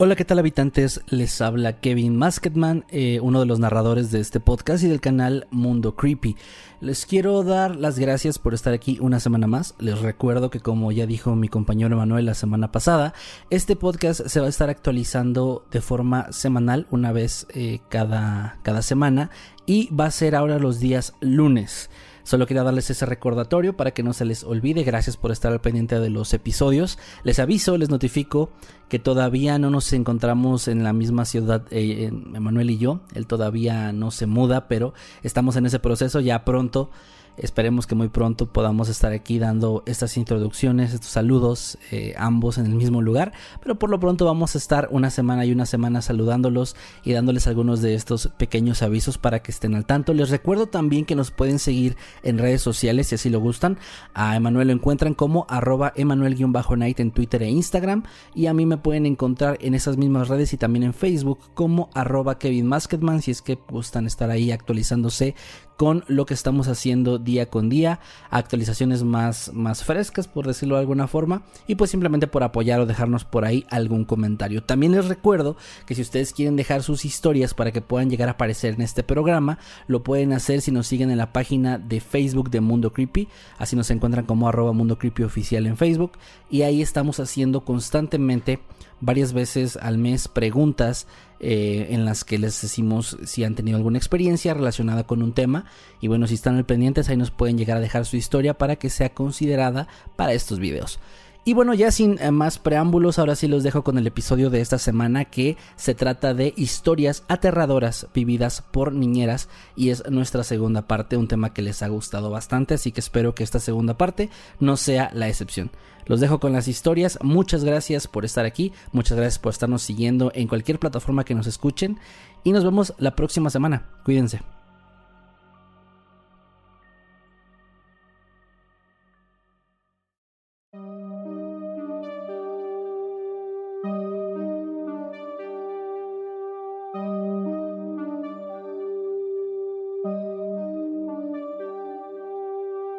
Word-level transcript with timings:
Hola, 0.00 0.14
¿qué 0.14 0.24
tal 0.24 0.38
habitantes? 0.38 1.00
Les 1.08 1.40
habla 1.40 1.80
Kevin 1.80 2.14
Masketman, 2.16 2.84
eh, 2.88 3.18
uno 3.20 3.40
de 3.40 3.46
los 3.46 3.58
narradores 3.58 4.12
de 4.12 4.20
este 4.20 4.38
podcast 4.38 4.84
y 4.84 4.86
del 4.86 5.00
canal 5.00 5.48
Mundo 5.50 5.96
Creepy. 5.96 6.36
Les 6.80 7.04
quiero 7.04 7.42
dar 7.42 7.74
las 7.74 7.98
gracias 7.98 8.38
por 8.38 8.54
estar 8.54 8.72
aquí 8.72 8.98
una 9.00 9.18
semana 9.18 9.48
más. 9.48 9.74
Les 9.80 9.98
recuerdo 10.00 10.50
que 10.50 10.60
como 10.60 10.92
ya 10.92 11.04
dijo 11.04 11.34
mi 11.34 11.48
compañero 11.48 11.96
Emanuel 11.96 12.26
la 12.26 12.34
semana 12.34 12.70
pasada, 12.70 13.12
este 13.50 13.74
podcast 13.74 14.24
se 14.24 14.38
va 14.38 14.46
a 14.46 14.50
estar 14.50 14.70
actualizando 14.70 15.66
de 15.72 15.80
forma 15.80 16.30
semanal, 16.30 16.86
una 16.92 17.10
vez 17.10 17.48
eh, 17.52 17.80
cada, 17.88 18.60
cada 18.62 18.82
semana, 18.82 19.30
y 19.66 19.92
va 19.92 20.04
a 20.04 20.12
ser 20.12 20.36
ahora 20.36 20.60
los 20.60 20.78
días 20.78 21.14
lunes. 21.18 21.90
Solo 22.28 22.44
quería 22.44 22.62
darles 22.62 22.90
ese 22.90 23.06
recordatorio 23.06 23.74
para 23.74 23.92
que 23.92 24.02
no 24.02 24.12
se 24.12 24.26
les 24.26 24.44
olvide. 24.44 24.84
Gracias 24.84 25.16
por 25.16 25.32
estar 25.32 25.50
al 25.50 25.62
pendiente 25.62 25.98
de 25.98 26.10
los 26.10 26.34
episodios. 26.34 26.98
Les 27.22 27.38
aviso, 27.38 27.78
les 27.78 27.88
notifico 27.88 28.50
que 28.90 28.98
todavía 28.98 29.58
no 29.58 29.70
nos 29.70 29.90
encontramos 29.94 30.68
en 30.68 30.84
la 30.84 30.92
misma 30.92 31.24
ciudad, 31.24 31.62
eh, 31.70 32.12
Emanuel 32.34 32.68
y 32.68 32.76
yo. 32.76 33.00
Él 33.14 33.26
todavía 33.26 33.94
no 33.94 34.10
se 34.10 34.26
muda, 34.26 34.68
pero 34.68 34.92
estamos 35.22 35.56
en 35.56 35.64
ese 35.64 35.78
proceso. 35.78 36.20
Ya 36.20 36.44
pronto 36.44 36.90
Esperemos 37.38 37.86
que 37.86 37.94
muy 37.94 38.08
pronto 38.08 38.52
podamos 38.52 38.88
estar 38.88 39.12
aquí 39.12 39.38
dando 39.38 39.84
estas 39.86 40.16
introducciones, 40.16 40.92
estos 40.92 41.10
saludos, 41.10 41.78
eh, 41.92 42.14
ambos 42.18 42.58
en 42.58 42.66
el 42.66 42.74
mismo 42.74 43.00
lugar. 43.00 43.32
Pero 43.62 43.78
por 43.78 43.90
lo 43.90 44.00
pronto 44.00 44.24
vamos 44.24 44.54
a 44.54 44.58
estar 44.58 44.88
una 44.90 45.10
semana 45.10 45.44
y 45.44 45.52
una 45.52 45.64
semana 45.64 46.02
saludándolos 46.02 46.74
y 47.04 47.12
dándoles 47.12 47.46
algunos 47.46 47.80
de 47.80 47.94
estos 47.94 48.28
pequeños 48.38 48.82
avisos 48.82 49.18
para 49.18 49.40
que 49.40 49.52
estén 49.52 49.76
al 49.76 49.86
tanto. 49.86 50.14
Les 50.14 50.30
recuerdo 50.30 50.66
también 50.66 51.04
que 51.04 51.14
nos 51.14 51.30
pueden 51.30 51.60
seguir 51.60 51.96
en 52.24 52.38
redes 52.38 52.60
sociales 52.60 53.06
si 53.06 53.14
así 53.14 53.30
lo 53.30 53.40
gustan. 53.40 53.78
A 54.14 54.34
Emanuel 54.34 54.68
lo 54.68 54.74
encuentran 54.74 55.14
como 55.14 55.46
arroba 55.48 55.92
emanuel-night 55.94 57.00
en 57.00 57.12
Twitter 57.12 57.42
e 57.44 57.50
Instagram. 57.50 58.02
Y 58.34 58.46
a 58.46 58.54
mí 58.54 58.66
me 58.66 58.78
pueden 58.78 59.06
encontrar 59.06 59.58
en 59.60 59.74
esas 59.74 59.96
mismas 59.96 60.28
redes 60.28 60.52
y 60.52 60.56
también 60.56 60.82
en 60.82 60.94
Facebook 60.94 61.38
como 61.54 61.88
arroba 61.94 62.38
Kevin 62.38 62.66
Masketman 62.66 63.22
si 63.22 63.30
es 63.30 63.42
que 63.42 63.58
gustan 63.68 64.06
estar 64.06 64.30
ahí 64.30 64.50
actualizándose 64.50 65.34
con 65.78 66.02
lo 66.08 66.26
que 66.26 66.34
estamos 66.34 66.66
haciendo 66.66 67.18
día 67.18 67.46
con 67.46 67.68
día, 67.68 68.00
actualizaciones 68.30 69.04
más, 69.04 69.52
más 69.54 69.84
frescas, 69.84 70.26
por 70.26 70.44
decirlo 70.44 70.74
de 70.74 70.80
alguna 70.80 71.06
forma, 71.06 71.42
y 71.68 71.76
pues 71.76 71.92
simplemente 71.92 72.26
por 72.26 72.42
apoyar 72.42 72.80
o 72.80 72.86
dejarnos 72.86 73.24
por 73.24 73.44
ahí 73.44 73.64
algún 73.70 74.04
comentario. 74.04 74.60
También 74.60 74.90
les 74.90 75.06
recuerdo 75.06 75.56
que 75.86 75.94
si 75.94 76.02
ustedes 76.02 76.32
quieren 76.32 76.56
dejar 76.56 76.82
sus 76.82 77.04
historias 77.04 77.54
para 77.54 77.70
que 77.70 77.80
puedan 77.80 78.10
llegar 78.10 78.26
a 78.28 78.32
aparecer 78.32 78.74
en 78.74 78.82
este 78.82 79.04
programa, 79.04 79.60
lo 79.86 80.02
pueden 80.02 80.32
hacer 80.32 80.62
si 80.62 80.72
nos 80.72 80.88
siguen 80.88 81.12
en 81.12 81.18
la 81.18 81.32
página 81.32 81.78
de 81.78 82.00
Facebook 82.00 82.50
de 82.50 82.60
Mundo 82.60 82.92
Creepy, 82.92 83.28
así 83.56 83.76
nos 83.76 83.92
encuentran 83.92 84.26
como 84.26 84.48
arroba 84.48 84.72
Mundo 84.72 84.98
Creepy 84.98 85.22
oficial 85.22 85.64
en 85.64 85.76
Facebook, 85.76 86.18
y 86.50 86.62
ahí 86.62 86.82
estamos 86.82 87.20
haciendo 87.20 87.64
constantemente 87.64 88.58
varias 89.00 89.32
veces 89.32 89.76
al 89.76 89.96
mes 89.96 90.26
preguntas 90.26 91.06
eh, 91.40 91.88
en 91.90 92.04
las 92.04 92.24
que 92.24 92.38
les 92.38 92.60
decimos 92.60 93.16
si 93.24 93.44
han 93.44 93.54
tenido 93.54 93.76
alguna 93.76 93.98
experiencia 93.98 94.54
relacionada 94.54 95.04
con 95.04 95.22
un 95.22 95.32
tema 95.32 95.66
y 96.00 96.08
bueno 96.08 96.26
si 96.26 96.34
están 96.34 96.56
al 96.56 96.66
pendientes 96.66 97.08
ahí 97.08 97.16
nos 97.16 97.30
pueden 97.30 97.56
llegar 97.56 97.76
a 97.76 97.80
dejar 97.80 98.06
su 98.06 98.16
historia 98.16 98.54
para 98.54 98.76
que 98.76 98.90
sea 98.90 99.14
considerada 99.14 99.88
para 100.16 100.32
estos 100.32 100.58
videos. 100.58 100.98
Y 101.48 101.54
bueno, 101.54 101.72
ya 101.72 101.90
sin 101.90 102.18
eh, 102.18 102.30
más 102.30 102.58
preámbulos, 102.58 103.18
ahora 103.18 103.34
sí 103.34 103.48
los 103.48 103.62
dejo 103.62 103.82
con 103.82 103.96
el 103.96 104.06
episodio 104.06 104.50
de 104.50 104.60
esta 104.60 104.76
semana 104.76 105.24
que 105.24 105.56
se 105.76 105.94
trata 105.94 106.34
de 106.34 106.52
historias 106.58 107.24
aterradoras 107.26 108.06
vividas 108.12 108.62
por 108.70 108.92
niñeras 108.92 109.48
y 109.74 109.88
es 109.88 110.04
nuestra 110.10 110.44
segunda 110.44 110.86
parte, 110.86 111.16
un 111.16 111.26
tema 111.26 111.54
que 111.54 111.62
les 111.62 111.82
ha 111.82 111.88
gustado 111.88 112.28
bastante, 112.28 112.74
así 112.74 112.92
que 112.92 113.00
espero 113.00 113.34
que 113.34 113.44
esta 113.44 113.60
segunda 113.60 113.96
parte 113.96 114.28
no 114.60 114.76
sea 114.76 115.10
la 115.14 115.26
excepción. 115.26 115.70
Los 116.04 116.20
dejo 116.20 116.38
con 116.38 116.52
las 116.52 116.68
historias, 116.68 117.18
muchas 117.22 117.64
gracias 117.64 118.08
por 118.08 118.26
estar 118.26 118.44
aquí, 118.44 118.74
muchas 118.92 119.16
gracias 119.16 119.38
por 119.38 119.54
estarnos 119.54 119.80
siguiendo 119.80 120.30
en 120.34 120.48
cualquier 120.48 120.78
plataforma 120.78 121.24
que 121.24 121.34
nos 121.34 121.46
escuchen 121.46 121.98
y 122.44 122.52
nos 122.52 122.62
vemos 122.62 122.92
la 122.98 123.16
próxima 123.16 123.48
semana. 123.48 123.86
Cuídense. 124.04 124.57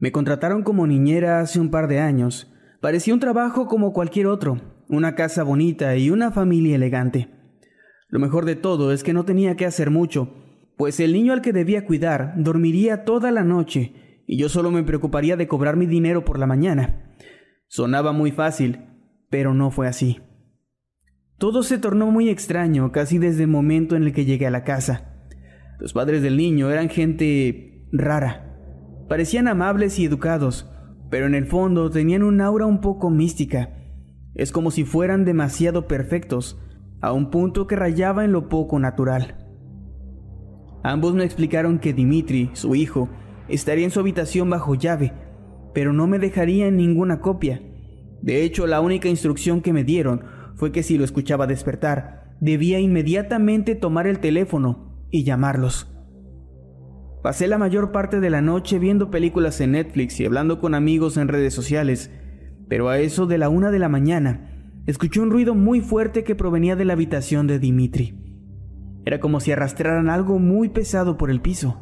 Me 0.00 0.12
contrataron 0.12 0.62
como 0.62 0.86
niñera 0.86 1.40
hace 1.40 1.58
un 1.58 1.70
par 1.70 1.88
de 1.88 1.98
años. 1.98 2.52
Parecía 2.80 3.14
un 3.14 3.20
trabajo 3.20 3.66
como 3.66 3.92
cualquier 3.92 4.28
otro, 4.28 4.84
una 4.88 5.16
casa 5.16 5.42
bonita 5.42 5.96
y 5.96 6.10
una 6.10 6.30
familia 6.30 6.76
elegante. 6.76 7.28
Lo 8.08 8.20
mejor 8.20 8.44
de 8.44 8.54
todo 8.54 8.92
es 8.92 9.02
que 9.02 9.12
no 9.12 9.24
tenía 9.24 9.56
que 9.56 9.66
hacer 9.66 9.90
mucho, 9.90 10.32
pues 10.76 11.00
el 11.00 11.12
niño 11.12 11.32
al 11.32 11.42
que 11.42 11.52
debía 11.52 11.84
cuidar 11.84 12.34
dormiría 12.36 13.04
toda 13.04 13.32
la 13.32 13.42
noche 13.42 14.22
y 14.28 14.38
yo 14.38 14.48
solo 14.48 14.70
me 14.70 14.84
preocuparía 14.84 15.36
de 15.36 15.48
cobrar 15.48 15.76
mi 15.76 15.86
dinero 15.86 16.24
por 16.24 16.38
la 16.38 16.46
mañana. 16.46 17.16
Sonaba 17.66 18.12
muy 18.12 18.30
fácil, 18.30 18.78
pero 19.30 19.52
no 19.52 19.72
fue 19.72 19.88
así. 19.88 20.20
Todo 21.38 21.64
se 21.64 21.78
tornó 21.78 22.12
muy 22.12 22.28
extraño 22.28 22.92
casi 22.92 23.18
desde 23.18 23.42
el 23.42 23.48
momento 23.48 23.96
en 23.96 24.04
el 24.04 24.12
que 24.12 24.24
llegué 24.24 24.46
a 24.46 24.50
la 24.50 24.62
casa. 24.62 25.26
Los 25.80 25.92
padres 25.92 26.22
del 26.22 26.36
niño 26.36 26.70
eran 26.70 26.88
gente 26.88 27.88
rara 27.90 28.47
Parecían 29.08 29.48
amables 29.48 29.98
y 29.98 30.04
educados, 30.04 30.70
pero 31.10 31.26
en 31.26 31.34
el 31.34 31.46
fondo 31.46 31.90
tenían 31.90 32.22
un 32.22 32.40
aura 32.40 32.66
un 32.66 32.80
poco 32.80 33.10
mística. 33.10 33.70
Es 34.34 34.52
como 34.52 34.70
si 34.70 34.84
fueran 34.84 35.24
demasiado 35.24 35.88
perfectos, 35.88 36.60
a 37.00 37.12
un 37.12 37.30
punto 37.30 37.66
que 37.66 37.76
rayaba 37.76 38.24
en 38.24 38.32
lo 38.32 38.48
poco 38.48 38.78
natural. 38.78 39.36
Ambos 40.82 41.14
me 41.14 41.24
explicaron 41.24 41.78
que 41.78 41.92
Dimitri, 41.92 42.50
su 42.52 42.74
hijo, 42.74 43.08
estaría 43.48 43.84
en 43.84 43.90
su 43.90 44.00
habitación 44.00 44.50
bajo 44.50 44.74
llave, 44.74 45.12
pero 45.74 45.92
no 45.92 46.06
me 46.06 46.18
dejarían 46.18 46.76
ninguna 46.76 47.20
copia. 47.20 47.62
De 48.20 48.42
hecho, 48.42 48.66
la 48.66 48.80
única 48.80 49.08
instrucción 49.08 49.60
que 49.60 49.72
me 49.72 49.84
dieron 49.84 50.22
fue 50.54 50.72
que 50.72 50.82
si 50.82 50.98
lo 50.98 51.04
escuchaba 51.04 51.46
despertar, 51.46 52.34
debía 52.40 52.78
inmediatamente 52.80 53.74
tomar 53.74 54.06
el 54.06 54.18
teléfono 54.18 55.06
y 55.10 55.24
llamarlos. 55.24 55.97
Pasé 57.22 57.48
la 57.48 57.58
mayor 57.58 57.92
parte 57.92 58.20
de 58.20 58.30
la 58.30 58.40
noche 58.40 58.78
viendo 58.78 59.10
películas 59.10 59.60
en 59.60 59.72
Netflix 59.72 60.20
y 60.20 60.24
hablando 60.24 60.60
con 60.60 60.74
amigos 60.74 61.16
en 61.16 61.28
redes 61.28 61.52
sociales, 61.52 62.10
pero 62.68 62.88
a 62.88 62.98
eso 62.98 63.26
de 63.26 63.38
la 63.38 63.48
una 63.48 63.70
de 63.70 63.78
la 63.78 63.88
mañana 63.88 64.72
escuché 64.86 65.20
un 65.20 65.30
ruido 65.30 65.54
muy 65.54 65.80
fuerte 65.80 66.24
que 66.24 66.34
provenía 66.34 66.76
de 66.76 66.84
la 66.84 66.92
habitación 66.94 67.46
de 67.46 67.58
Dimitri. 67.58 68.14
Era 69.04 69.20
como 69.20 69.40
si 69.40 69.52
arrastraran 69.52 70.10
algo 70.10 70.38
muy 70.38 70.68
pesado 70.68 71.16
por 71.16 71.30
el 71.30 71.40
piso. 71.40 71.80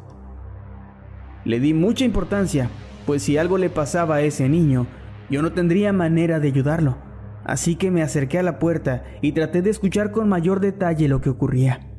Le 1.45 1.59
di 1.59 1.73
mucha 1.73 2.03
importancia 2.03 2.69
pues 3.07 3.23
si 3.23 3.37
algo 3.37 3.57
le 3.57 3.69
pasaba 3.69 4.15
a 4.15 4.21
ese 4.21 4.49
niño, 4.49 4.85
yo 5.29 5.41
no 5.41 5.53
tendría 5.53 5.93
manera 5.93 6.41
de 6.41 6.49
ayudarlo. 6.49 6.97
Así 7.45 7.77
que 7.77 7.89
me 7.89 8.03
acerqué 8.03 8.37
a 8.37 8.43
la 8.43 8.59
puerta 8.59 9.05
y 9.21 9.31
traté 9.31 9.61
de 9.61 9.69
escuchar 9.69 10.11
con 10.11 10.27
mayor 10.27 10.59
detalle 10.59 11.07
lo 11.07 11.21
que 11.21 11.29
ocurría. 11.29 11.89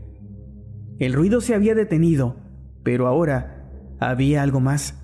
El 0.99 1.15
ruido 1.15 1.41
se 1.41 1.55
había 1.55 1.75
detenido, 1.75 2.37
pero 2.83 3.07
ahora 3.07 3.69
había 4.01 4.43
algo 4.43 4.61
más. 4.61 4.95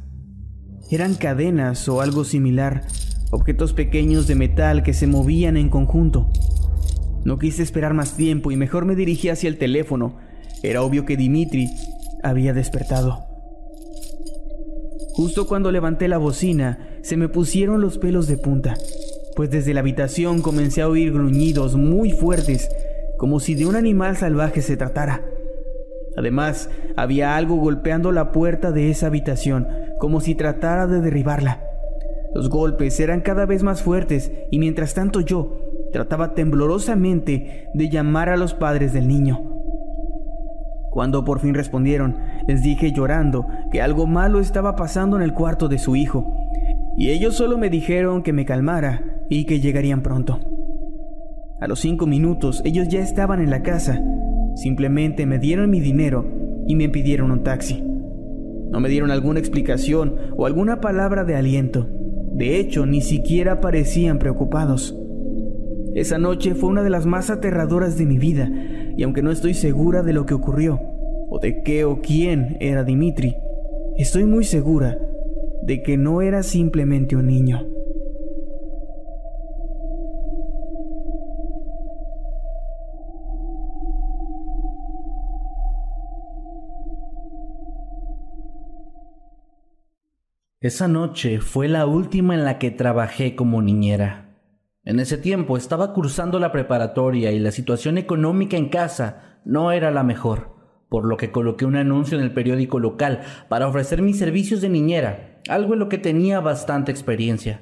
Eran 0.91 1.15
cadenas 1.15 1.89
o 1.89 2.01
algo 2.01 2.25
similar, 2.25 2.83
objetos 3.31 3.73
pequeños 3.73 4.27
de 4.27 4.35
metal 4.35 4.83
que 4.83 4.93
se 4.93 5.07
movían 5.07 5.57
en 5.57 5.69
conjunto. 5.69 6.31
No 7.25 7.39
quise 7.39 7.63
esperar 7.63 7.95
más 7.95 8.17
tiempo 8.17 8.51
y 8.51 8.57
mejor 8.57 8.85
me 8.85 8.95
dirigí 8.95 9.29
hacia 9.29 9.49
el 9.49 9.57
teléfono. 9.57 10.19
Era 10.63 10.83
obvio 10.83 11.07
que 11.07 11.17
Dimitri 11.17 11.69
había 12.23 12.53
despertado. 12.53 13.27
Justo 15.15 15.47
cuando 15.47 15.71
levanté 15.71 16.09
la 16.09 16.19
bocina, 16.19 16.99
se 17.03 17.17
me 17.17 17.29
pusieron 17.29 17.81
los 17.81 17.99
pelos 17.99 18.27
de 18.27 18.37
punta, 18.37 18.77
pues 19.37 19.51
desde 19.51 19.73
la 19.73 19.81
habitación 19.81 20.43
comencé 20.43 20.83
a 20.83 20.89
oír 20.89 21.13
gruñidos 21.13 21.77
muy 21.77 22.11
fuertes, 22.11 22.69
como 23.17 23.41
si 23.41 23.55
de 23.55 23.67
un 23.67 23.77
animal 23.77 24.17
salvaje 24.17 24.61
se 24.61 24.77
tratara. 24.77 25.23
Además, 26.17 26.71
había 26.97 27.37
algo 27.37 27.57
golpeando 27.57 28.13
la 28.13 28.33
puerta 28.33 28.71
de 28.71 28.91
esa 28.91 29.09
habitación, 29.09 29.69
como 29.99 30.21
si 30.21 30.35
tratara 30.35 30.87
de 30.87 31.01
derribarla. 31.01 31.61
Los 32.35 32.49
golpes 32.49 32.99
eran 33.01 33.21
cada 33.21 33.47
vez 33.47 33.63
más 33.63 33.83
fuertes 33.83 34.33
y 34.51 34.59
mientras 34.59 34.95
tanto 34.95 35.21
yo 35.21 35.57
trataba 35.93 36.35
temblorosamente 36.35 37.69
de 37.73 37.89
llamar 37.89 38.29
a 38.29 38.37
los 38.37 38.55
padres 38.55 38.93
del 38.93 39.07
niño. 39.07 39.41
Cuando 40.91 41.25
por 41.25 41.41
fin 41.41 41.55
respondieron, 41.55 42.17
les 42.47 42.63
dije 42.63 42.93
llorando 42.93 43.47
que 43.73 43.83
algo 43.83 44.07
malo 44.07 44.41
estaba 44.41 44.77
pasando 44.77 45.17
en 45.17 45.23
el 45.23 45.33
cuarto 45.33 45.69
de 45.69 45.79
su 45.79 45.97
hijo, 45.97 46.37
y 46.97 47.11
ellos 47.11 47.37
solo 47.37 47.59
me 47.59 47.71
dijeron 47.71 48.23
que 48.23 48.33
me 48.33 48.45
calmara 48.45 49.03
y 49.29 49.47
que 49.47 49.61
llegarían 49.61 50.03
pronto. 50.03 50.41
A 51.61 51.67
los 51.67 51.81
cinco 51.81 52.07
minutos 52.07 52.63
ellos 52.65 52.89
ya 52.89 53.01
estaban 53.01 53.41
en 53.41 53.51
la 53.51 53.63
casa 53.63 54.01
Simplemente 54.55 55.27
me 55.27 55.39
dieron 55.39 55.71
mi 55.71 55.81
dinero 55.81 56.25
y 56.67 56.77
me 56.77 56.89
pidieron 56.89 57.31
un 57.31 57.43
taxi. 57.43 57.83
No 58.71 58.81
me 58.81 58.89
dieron 58.89 59.11
alguna 59.11 59.41
explicación 59.41 60.17
o 60.37 60.47
alguna 60.47 60.81
palabra 60.81 61.25
de 61.25 61.37
aliento. 61.37 61.89
De 62.33 62.59
hecho, 62.59 62.87
ni 62.87 63.01
siquiera 63.01 63.61
parecían 63.61 64.19
preocupados. 64.19 64.99
Esa 65.95 66.19
noche 66.19 66.55
fue 66.55 66.71
una 66.71 66.83
de 66.83 66.91
las 66.91 67.07
más 67.07 67.31
aterradoras 67.31 67.97
de 67.97 68.07
mi 68.07 68.19
vida, 68.19 68.51
y 68.97 69.03
aunque 69.05 69.23
no 69.23 69.31
estoy 69.31 69.55
segura 69.55 70.03
de 70.03 70.13
lo 70.13 70.27
que 70.27 70.35
ocurrió, 70.35 70.81
o 71.31 71.39
de 71.39 71.63
qué 71.63 71.85
o 71.85 72.01
quién 72.01 72.57
era 72.59 72.83
Dimitri, 72.83 73.37
estoy 73.97 74.25
muy 74.25 74.45
segura 74.45 74.99
de 75.63 75.83
que 75.83 75.97
no 75.97 76.21
era 76.21 76.43
simplemente 76.43 77.15
un 77.15 77.27
niño. 77.27 77.74
Esa 90.65 90.89
noche 90.89 91.41
fue 91.41 91.69
la 91.69 91.85
última 91.85 92.33
en 92.33 92.43
la 92.43 92.59
que 92.59 92.71
trabajé 92.71 93.37
como 93.37 93.61
niñera. 93.61 94.35
En 94.83 94.99
ese 94.99 95.19
tiempo 95.19 95.59
estaba 95.59 95.93
cursando 95.93 96.39
la 96.39 96.53
preparatoria 96.53 97.33
y 97.33 97.39
la 97.39 97.51
situación 97.51 97.99
económica 97.99 98.57
en 98.57 98.71
casa 98.71 99.43
no 99.45 99.73
era 99.73 99.91
la 99.91 100.05
mejor, 100.05 100.57
por 100.89 101.05
lo 101.05 101.19
que 101.19 101.31
coloqué 101.31 101.67
un 101.67 101.77
anuncio 101.77 102.17
en 102.17 102.25
el 102.25 102.33
periódico 102.33 102.79
local 102.79 103.21
para 103.51 103.69
ofrecer 103.69 104.01
mis 104.01 104.19
servicios 104.19 104.63
de 104.63 104.71
niñera, 104.71 105.43
algo 105.51 105.75
en 105.75 105.81
lo 105.81 105.91
que 105.91 105.99
tenía 105.99 106.41
bastante 106.41 106.91
experiencia. 106.91 107.61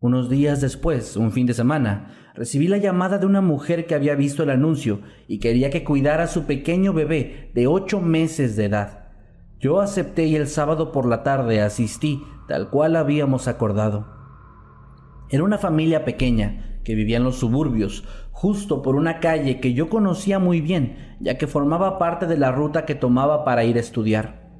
Unos 0.00 0.30
días 0.30 0.62
después, 0.62 1.18
un 1.18 1.30
fin 1.30 1.44
de 1.44 1.52
semana, 1.52 2.32
recibí 2.34 2.68
la 2.68 2.78
llamada 2.78 3.18
de 3.18 3.26
una 3.26 3.42
mujer 3.42 3.84
que 3.84 3.94
había 3.94 4.14
visto 4.14 4.44
el 4.44 4.48
anuncio 4.48 5.02
y 5.28 5.40
quería 5.40 5.68
que 5.68 5.84
cuidara 5.84 6.22
a 6.24 6.28
su 6.28 6.44
pequeño 6.44 6.94
bebé 6.94 7.50
de 7.54 7.66
ocho 7.66 8.00
meses 8.00 8.56
de 8.56 8.64
edad. 8.64 9.03
Yo 9.64 9.80
acepté 9.80 10.26
y 10.26 10.36
el 10.36 10.46
sábado 10.46 10.92
por 10.92 11.06
la 11.06 11.22
tarde 11.22 11.62
asistí, 11.62 12.22
tal 12.48 12.68
cual 12.68 12.96
habíamos 12.96 13.48
acordado. 13.48 14.04
Era 15.30 15.42
una 15.42 15.56
familia 15.56 16.04
pequeña 16.04 16.80
que 16.84 16.94
vivía 16.94 17.16
en 17.16 17.24
los 17.24 17.36
suburbios, 17.36 18.04
justo 18.30 18.82
por 18.82 18.94
una 18.94 19.20
calle 19.20 19.60
que 19.60 19.72
yo 19.72 19.88
conocía 19.88 20.38
muy 20.38 20.60
bien, 20.60 21.16
ya 21.18 21.38
que 21.38 21.46
formaba 21.46 21.98
parte 21.98 22.26
de 22.26 22.36
la 22.36 22.52
ruta 22.52 22.84
que 22.84 22.94
tomaba 22.94 23.42
para 23.46 23.64
ir 23.64 23.78
a 23.78 23.80
estudiar. 23.80 24.50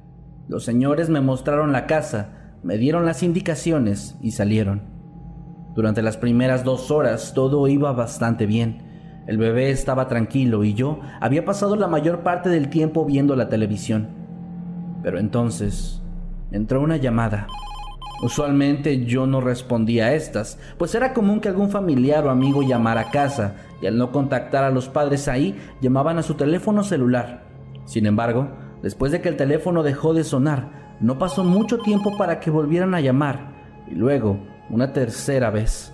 Los 0.47 0.65
señores 0.65 1.07
me 1.11 1.21
mostraron 1.21 1.71
la 1.71 1.85
casa, 1.85 2.55
me 2.63 2.79
dieron 2.79 3.05
las 3.05 3.21
indicaciones 3.21 4.17
y 4.23 4.31
salieron. 4.31 4.89
Durante 5.75 6.01
las 6.01 6.17
primeras 6.17 6.63
dos 6.63 6.89
horas 6.89 7.35
todo 7.35 7.67
iba 7.67 7.91
bastante 7.91 8.47
bien. 8.47 9.21
El 9.27 9.37
bebé 9.37 9.69
estaba 9.69 10.07
tranquilo 10.07 10.63
y 10.63 10.73
yo 10.73 10.99
había 11.21 11.45
pasado 11.45 11.75
la 11.75 11.87
mayor 11.87 12.21
parte 12.21 12.49
del 12.49 12.71
tiempo 12.71 13.05
viendo 13.05 13.35
la 13.35 13.49
televisión. 13.49 14.24
Pero 15.05 15.19
entonces 15.19 16.01
entró 16.51 16.81
una 16.81 16.97
llamada. 16.97 17.45
Usualmente 18.23 19.05
yo 19.05 19.27
no 19.27 19.39
respondía 19.39 20.05
a 20.05 20.13
estas, 20.15 20.57
pues 20.79 20.95
era 20.95 21.13
común 21.13 21.41
que 21.41 21.47
algún 21.47 21.69
familiar 21.69 22.25
o 22.25 22.31
amigo 22.31 22.63
llamara 22.63 23.01
a 23.01 23.11
casa 23.11 23.53
y 23.83 23.85
al 23.85 23.99
no 23.99 24.11
contactar 24.11 24.63
a 24.63 24.71
los 24.71 24.89
padres 24.89 25.27
ahí, 25.27 25.55
llamaban 25.79 26.17
a 26.17 26.23
su 26.23 26.33
teléfono 26.33 26.83
celular. 26.83 27.43
Sin 27.85 28.07
embargo, 28.07 28.49
después 28.81 29.11
de 29.11 29.21
que 29.21 29.29
el 29.29 29.37
teléfono 29.37 29.83
dejó 29.83 30.15
de 30.15 30.23
sonar, 30.23 30.95
no 30.99 31.19
pasó 31.19 31.43
mucho 31.43 31.77
tiempo 31.77 32.17
para 32.17 32.39
que 32.39 32.49
volvieran 32.49 32.95
a 32.95 33.01
llamar 33.01 33.53
y 33.87 33.93
luego 33.93 34.39
una 34.71 34.91
tercera 34.91 35.51
vez. 35.51 35.93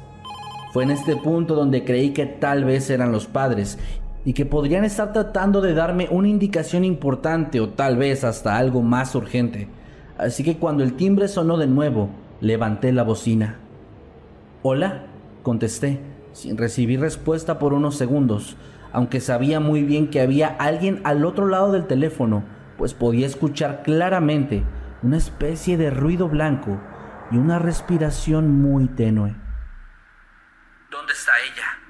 Fue 0.72 0.86
en 0.86 0.92
este 0.92 1.18
punto 1.18 1.54
donde 1.54 1.84
creí 1.84 2.12
que 2.12 2.26
tal 2.28 2.64
vez 2.64 2.90
eran 2.90 3.12
los 3.12 3.28
padres 3.28 3.78
y 4.24 4.34
que 4.34 4.46
podrían 4.46 4.84
estar 4.86 5.14
tratando 5.14 5.62
de 5.62 5.74
darme 5.74 6.08
una 6.12 6.28
indicación 6.28 6.84
importante 6.84 7.60
o 7.60 7.70
tal 7.70 7.98
vez 7.98 8.24
hasta 8.24 8.58
algo 8.58 8.82
más 8.82 9.16
urgente. 9.16 9.68
Así 10.18 10.44
que 10.44 10.58
cuando 10.58 10.84
el 10.84 10.94
timbre 10.94 11.28
sonó 11.28 11.58
de 11.58 11.68
nuevo, 11.68 12.10
levanté 12.40 12.92
la 12.92 13.04
bocina. 13.04 13.58
Hola, 14.62 15.06
contesté, 15.42 16.00
sin 16.34 16.58
recibir 16.58 17.00
respuesta 17.00 17.58
por 17.58 17.74
unos 17.74 17.96
segundos, 17.98 18.58
aunque 18.94 19.20
sabía 19.20 19.60
muy 19.60 19.84
bien 19.84 20.10
que 20.10 20.22
había 20.22 20.48
alguien 20.48 21.02
al 21.04 21.26
otro 21.26 21.48
lado 21.48 21.72
del 21.72 21.88
teléfono, 21.88 22.44
pues 22.78 22.94
podía 22.94 23.26
escuchar 23.26 23.82
claramente 23.84 24.64
una 25.02 25.18
especie 25.18 25.78
de 25.78 25.90
ruido 25.90 26.28
blanco 26.30 26.80
y 27.32 27.38
una 27.38 27.58
respiración 27.58 28.62
muy 28.62 28.88
tenue. 28.88 29.36
¿Dónde 30.92 31.14
está 31.14 31.32
ella? 31.40 31.81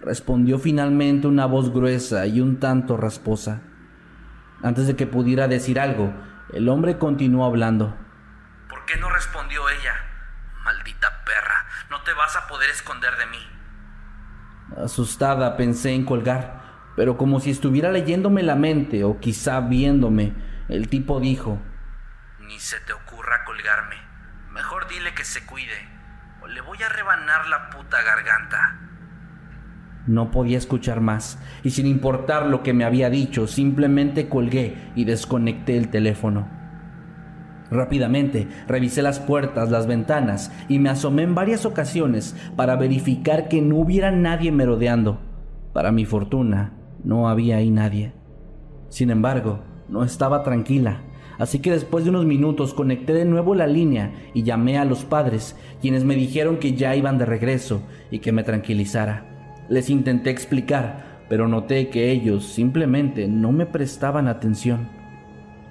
Respondió 0.00 0.58
finalmente 0.58 1.26
una 1.26 1.46
voz 1.46 1.72
gruesa 1.72 2.26
y 2.26 2.40
un 2.40 2.60
tanto 2.60 2.96
rasposa. 2.96 3.62
Antes 4.62 4.86
de 4.86 4.96
que 4.96 5.06
pudiera 5.06 5.48
decir 5.48 5.78
algo, 5.78 6.12
el 6.52 6.68
hombre 6.68 6.98
continuó 6.98 7.44
hablando. 7.44 7.96
¿Por 8.68 8.84
qué 8.84 8.96
no 8.96 9.08
respondió 9.10 9.68
ella? 9.68 9.94
Maldita 10.64 11.24
perra, 11.24 11.66
no 11.90 12.02
te 12.02 12.12
vas 12.12 12.36
a 12.36 12.46
poder 12.46 12.70
esconder 12.70 13.16
de 13.16 13.26
mí. 13.26 13.38
Asustada 14.84 15.56
pensé 15.56 15.92
en 15.92 16.04
colgar, 16.04 16.62
pero 16.96 17.16
como 17.16 17.40
si 17.40 17.50
estuviera 17.50 17.90
leyéndome 17.90 18.42
la 18.42 18.54
mente 18.54 19.04
o 19.04 19.20
quizá 19.20 19.60
viéndome, 19.60 20.34
el 20.68 20.88
tipo 20.88 21.20
dijo, 21.20 21.58
Ni 22.40 22.58
se 22.58 22.78
te 22.80 22.92
ocurra 22.92 23.44
colgarme. 23.44 23.96
Mejor 24.50 24.88
dile 24.88 25.14
que 25.14 25.24
se 25.24 25.46
cuide, 25.46 25.88
o 26.42 26.48
le 26.48 26.60
voy 26.60 26.82
a 26.82 26.88
rebanar 26.88 27.46
la 27.46 27.70
puta 27.70 28.02
garganta. 28.02 28.87
No 30.08 30.30
podía 30.30 30.56
escuchar 30.56 31.02
más, 31.02 31.38
y 31.62 31.70
sin 31.70 31.86
importar 31.86 32.46
lo 32.46 32.62
que 32.62 32.72
me 32.72 32.84
había 32.84 33.10
dicho, 33.10 33.46
simplemente 33.46 34.26
colgué 34.26 34.74
y 34.96 35.04
desconecté 35.04 35.76
el 35.76 35.90
teléfono. 35.90 36.48
Rápidamente 37.70 38.48
revisé 38.66 39.02
las 39.02 39.20
puertas, 39.20 39.70
las 39.70 39.86
ventanas 39.86 40.50
y 40.66 40.78
me 40.78 40.88
asomé 40.88 41.24
en 41.24 41.34
varias 41.34 41.66
ocasiones 41.66 42.34
para 42.56 42.76
verificar 42.76 43.48
que 43.48 43.60
no 43.60 43.76
hubiera 43.76 44.10
nadie 44.10 44.50
merodeando. 44.50 45.20
Para 45.74 45.92
mi 45.92 46.06
fortuna, 46.06 46.72
no 47.04 47.28
había 47.28 47.58
ahí 47.58 47.70
nadie. 47.70 48.14
Sin 48.88 49.10
embargo, 49.10 49.60
no 49.90 50.04
estaba 50.04 50.42
tranquila, 50.42 51.02
así 51.38 51.58
que 51.58 51.70
después 51.70 52.04
de 52.04 52.10
unos 52.10 52.24
minutos 52.24 52.72
conecté 52.72 53.12
de 53.12 53.26
nuevo 53.26 53.54
la 53.54 53.66
línea 53.66 54.14
y 54.32 54.42
llamé 54.42 54.78
a 54.78 54.86
los 54.86 55.04
padres, 55.04 55.54
quienes 55.82 56.04
me 56.04 56.16
dijeron 56.16 56.56
que 56.56 56.72
ya 56.72 56.96
iban 56.96 57.18
de 57.18 57.26
regreso 57.26 57.82
y 58.10 58.20
que 58.20 58.32
me 58.32 58.42
tranquilizara. 58.42 59.37
Les 59.68 59.90
intenté 59.90 60.30
explicar, 60.30 61.24
pero 61.28 61.48
noté 61.48 61.88
que 61.88 62.10
ellos 62.10 62.46
simplemente 62.46 63.28
no 63.28 63.52
me 63.52 63.66
prestaban 63.66 64.28
atención. 64.28 64.88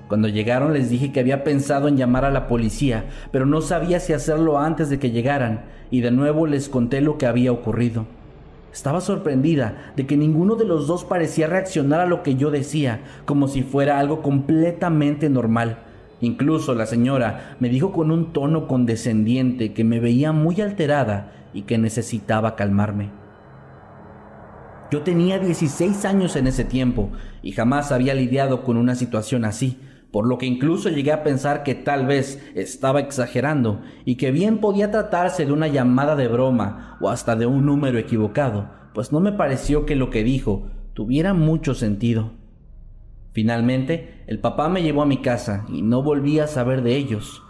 Cuando 0.07 0.27
llegaron 0.27 0.73
les 0.73 0.89
dije 0.89 1.11
que 1.11 1.19
había 1.19 1.43
pensado 1.43 1.87
en 1.87 1.97
llamar 1.97 2.23
a 2.23 2.31
la 2.31 2.47
policía, 2.47 3.05
pero 3.31 3.45
no 3.45 3.61
sabía 3.61 3.99
si 3.99 4.13
hacerlo 4.13 4.59
antes 4.59 4.89
de 4.89 4.99
que 4.99 5.11
llegaran, 5.11 5.65
y 5.91 6.01
de 6.01 6.11
nuevo 6.11 6.47
les 6.47 6.69
conté 6.69 7.01
lo 7.01 7.17
que 7.17 7.25
había 7.25 7.51
ocurrido. 7.51 8.05
Estaba 8.71 9.01
sorprendida 9.01 9.93
de 9.95 10.05
que 10.05 10.17
ninguno 10.17 10.55
de 10.55 10.65
los 10.65 10.87
dos 10.87 11.03
parecía 11.03 11.47
reaccionar 11.47 11.99
a 11.99 12.05
lo 12.05 12.23
que 12.23 12.35
yo 12.35 12.51
decía, 12.51 13.01
como 13.25 13.47
si 13.47 13.63
fuera 13.63 13.99
algo 13.99 14.21
completamente 14.21 15.29
normal, 15.29 15.79
Incluso 16.19 16.73
la 16.73 16.87
señora 16.87 17.55
me 17.59 17.69
dijo 17.69 17.91
con 17.91 18.09
un 18.09 18.33
tono 18.33 18.67
condescendiente 18.67 19.73
que 19.73 19.83
me 19.83 19.99
veía 19.99 20.31
muy 20.31 20.61
alterada 20.61 21.31
y 21.53 21.63
que 21.63 21.77
necesitaba 21.77 22.55
calmarme. 22.55 23.11
Yo 24.89 25.01
tenía 25.01 25.37
16 25.37 26.05
años 26.05 26.35
en 26.37 26.47
ese 26.47 26.63
tiempo 26.63 27.11
y 27.41 27.51
jamás 27.51 27.91
había 27.91 28.13
lidiado 28.13 28.63
con 28.63 28.77
una 28.77 28.95
situación 28.95 29.43
así, 29.43 29.81
por 30.11 30.25
lo 30.25 30.37
que 30.37 30.45
incluso 30.45 30.89
llegué 30.89 31.11
a 31.11 31.23
pensar 31.23 31.63
que 31.63 31.75
tal 31.75 32.05
vez 32.05 32.41
estaba 32.55 33.01
exagerando 33.01 33.81
y 34.05 34.15
que 34.15 34.31
bien 34.31 34.59
podía 34.59 34.89
tratarse 34.89 35.45
de 35.45 35.51
una 35.51 35.67
llamada 35.67 36.15
de 36.15 36.29
broma 36.29 36.97
o 37.01 37.09
hasta 37.09 37.35
de 37.35 37.45
un 37.45 37.65
número 37.65 37.99
equivocado, 37.99 38.69
pues 38.93 39.11
no 39.11 39.19
me 39.19 39.33
pareció 39.33 39.85
que 39.85 39.95
lo 39.95 40.09
que 40.09 40.23
dijo 40.23 40.67
tuviera 40.93 41.33
mucho 41.33 41.75
sentido. 41.75 42.31
Finalmente, 43.33 44.23
el 44.27 44.39
papá 44.39 44.69
me 44.69 44.81
llevó 44.83 45.01
a 45.01 45.05
mi 45.05 45.21
casa 45.21 45.65
y 45.67 45.81
no 45.81 46.01
volví 46.01 46.39
a 46.39 46.47
saber 46.47 46.81
de 46.81 46.95
ellos, 46.95 47.43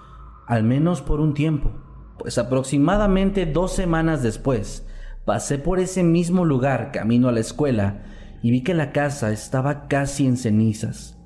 al 0.47 0.63
menos 0.63 1.01
por 1.03 1.19
un 1.19 1.35
tiempo, 1.35 1.71
pues 2.17 2.39
aproximadamente 2.39 3.45
dos 3.45 3.73
semanas 3.73 4.23
después, 4.23 4.86
pasé 5.27 5.57
por 5.57 5.79
ese 5.79 6.03
mismo 6.03 6.45
lugar 6.45 6.93
camino 6.93 7.27
a 7.27 7.33
la 7.33 7.41
escuela 7.41 7.97
y 8.41 8.49
vi 8.49 8.61
que 8.61 8.73
la 8.73 8.93
casa 8.93 9.29
estaba 9.33 9.89
casi 9.89 10.25
en 10.25 10.37
cenizas. 10.37 11.19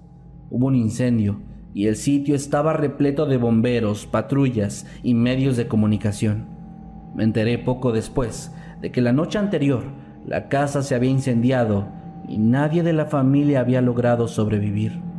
Hubo 0.50 0.66
un 0.66 0.76
incendio 0.76 1.44
y 1.76 1.86
el 1.86 1.96
sitio 1.96 2.34
estaba 2.34 2.74
repleto 2.74 3.28
de 3.28 3.38
bomberos, 3.38 4.08
patrullas 4.08 4.88
y 5.04 5.14
medios 5.14 5.56
de 5.56 5.68
comunicación. 5.68 6.48
Me 7.14 7.24
enteré 7.24 7.60
poco 7.60 7.92
después 7.92 8.52
de 8.82 8.92
que 8.92 9.02
la 9.02 9.14
noche 9.14 9.38
anterior 9.38 9.84
la 10.26 10.50
casa 10.50 10.82
se 10.82 10.96
había 10.96 11.12
incendiado 11.12 11.88
y 12.28 12.40
nadie 12.40 12.82
de 12.82 12.94
la 12.94 13.06
familia 13.06 13.60
había 13.60 13.82
logrado 13.82 14.28
sobrevivir. 14.28 15.11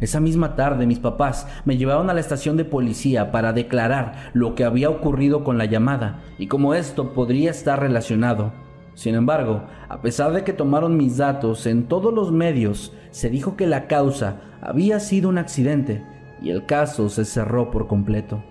Esa 0.00 0.18
misma 0.18 0.56
tarde 0.56 0.86
mis 0.86 0.98
papás 0.98 1.46
me 1.66 1.76
llevaron 1.76 2.08
a 2.08 2.14
la 2.14 2.20
estación 2.20 2.56
de 2.56 2.64
policía 2.64 3.30
para 3.30 3.52
declarar 3.52 4.30
lo 4.32 4.54
que 4.54 4.64
había 4.64 4.88
ocurrido 4.88 5.44
con 5.44 5.58
la 5.58 5.66
llamada 5.66 6.22
y 6.38 6.46
cómo 6.46 6.74
esto 6.74 7.12
podría 7.12 7.50
estar 7.50 7.80
relacionado. 7.80 8.52
Sin 8.94 9.14
embargo, 9.14 9.64
a 9.88 10.00
pesar 10.00 10.32
de 10.32 10.42
que 10.42 10.54
tomaron 10.54 10.96
mis 10.96 11.18
datos 11.18 11.66
en 11.66 11.84
todos 11.84 12.14
los 12.14 12.32
medios, 12.32 12.94
se 13.10 13.28
dijo 13.28 13.56
que 13.56 13.66
la 13.66 13.86
causa 13.86 14.40
había 14.62 15.00
sido 15.00 15.28
un 15.28 15.38
accidente 15.38 16.02
y 16.42 16.50
el 16.50 16.64
caso 16.64 17.10
se 17.10 17.26
cerró 17.26 17.70
por 17.70 17.86
completo. 17.86 18.42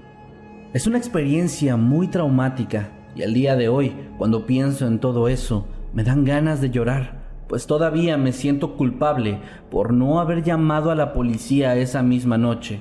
Es 0.73 0.85
una 0.85 0.99
experiencia 0.99 1.77
muy 1.77 2.07
traumática 2.07 2.91
y 3.15 3.23
al 3.23 3.33
día 3.33 3.55
de 3.55 3.69
hoy, 3.69 3.95
cuando 4.19 4.45
pienso 4.45 4.85
en 4.85 4.99
todo 4.99 5.27
eso, 5.27 5.67
me 5.93 6.03
dan 6.03 6.23
ganas 6.25 6.61
de 6.61 6.69
llorar 6.69 7.18
pues 7.49 7.65
todavía 7.65 8.15
me 8.15 8.31
siento 8.31 8.77
culpable 8.77 9.39
por 9.71 9.91
no 9.91 10.19
haber 10.19 10.43
llamado 10.43 10.91
a 10.91 10.95
la 10.95 11.13
policía 11.13 11.75
esa 11.75 12.03
misma 12.03 12.37
noche, 12.37 12.79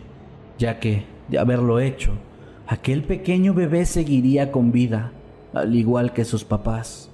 ya 0.58 0.78
que, 0.78 1.06
de 1.28 1.38
haberlo 1.38 1.80
hecho, 1.80 2.12
aquel 2.66 3.02
pequeño 3.02 3.54
bebé 3.54 3.86
seguiría 3.86 4.52
con 4.52 4.70
vida, 4.70 5.12
al 5.54 5.74
igual 5.74 6.12
que 6.12 6.26
sus 6.26 6.44
papás. 6.44 7.10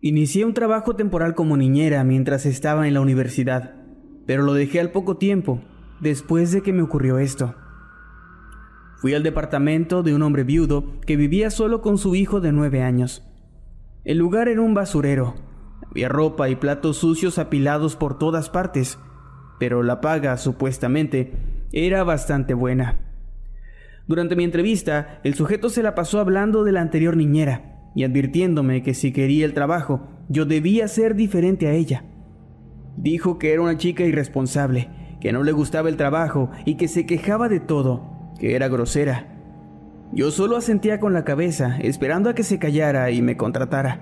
Inicié 0.00 0.44
un 0.44 0.54
trabajo 0.54 0.94
temporal 0.94 1.34
como 1.34 1.56
niñera 1.56 2.04
mientras 2.04 2.46
estaba 2.46 2.86
en 2.86 2.94
la 2.94 3.00
universidad 3.00 3.85
pero 4.26 4.42
lo 4.42 4.52
dejé 4.52 4.80
al 4.80 4.90
poco 4.90 5.16
tiempo, 5.16 5.60
después 6.00 6.52
de 6.52 6.62
que 6.62 6.72
me 6.72 6.82
ocurrió 6.82 7.18
esto. 7.18 7.54
Fui 8.96 9.14
al 9.14 9.22
departamento 9.22 10.02
de 10.02 10.14
un 10.14 10.22
hombre 10.22 10.42
viudo 10.42 11.00
que 11.06 11.16
vivía 11.16 11.50
solo 11.50 11.80
con 11.80 11.98
su 11.98 12.14
hijo 12.14 12.40
de 12.40 12.52
nueve 12.52 12.82
años. 12.82 13.22
El 14.04 14.18
lugar 14.18 14.48
era 14.48 14.60
un 14.60 14.74
basurero. 14.74 15.34
Había 15.90 16.08
ropa 16.08 16.48
y 16.48 16.56
platos 16.56 16.98
sucios 16.98 17.38
apilados 17.38 17.96
por 17.96 18.18
todas 18.18 18.50
partes, 18.50 18.98
pero 19.58 19.82
la 19.82 20.00
paga, 20.00 20.36
supuestamente, 20.38 21.32
era 21.72 22.04
bastante 22.04 22.54
buena. 22.54 23.00
Durante 24.06 24.36
mi 24.36 24.44
entrevista, 24.44 25.20
el 25.24 25.34
sujeto 25.34 25.68
se 25.68 25.82
la 25.82 25.94
pasó 25.94 26.20
hablando 26.20 26.64
de 26.64 26.72
la 26.72 26.80
anterior 26.80 27.16
niñera 27.16 27.90
y 27.94 28.04
advirtiéndome 28.04 28.82
que 28.82 28.94
si 28.94 29.12
quería 29.12 29.44
el 29.44 29.54
trabajo, 29.54 30.08
yo 30.28 30.44
debía 30.44 30.86
ser 30.88 31.16
diferente 31.16 31.66
a 31.66 31.72
ella. 31.72 32.04
Dijo 32.96 33.38
que 33.38 33.52
era 33.52 33.62
una 33.62 33.76
chica 33.76 34.04
irresponsable, 34.04 34.88
que 35.20 35.32
no 35.32 35.42
le 35.42 35.52
gustaba 35.52 35.88
el 35.88 35.96
trabajo 35.96 36.50
y 36.64 36.76
que 36.76 36.88
se 36.88 37.04
quejaba 37.04 37.48
de 37.48 37.60
todo, 37.60 38.32
que 38.38 38.54
era 38.54 38.68
grosera. 38.68 39.26
Yo 40.12 40.30
solo 40.30 40.56
asentía 40.56 40.98
con 40.98 41.12
la 41.12 41.24
cabeza, 41.24 41.76
esperando 41.80 42.30
a 42.30 42.34
que 42.34 42.42
se 42.42 42.58
callara 42.58 43.10
y 43.10 43.22
me 43.22 43.36
contratara. 43.36 44.00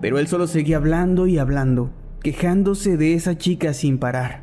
Pero 0.00 0.18
él 0.18 0.26
solo 0.26 0.46
seguía 0.46 0.76
hablando 0.76 1.26
y 1.26 1.38
hablando, 1.38 1.90
quejándose 2.22 2.96
de 2.96 3.14
esa 3.14 3.38
chica 3.38 3.72
sin 3.72 3.98
parar. 3.98 4.42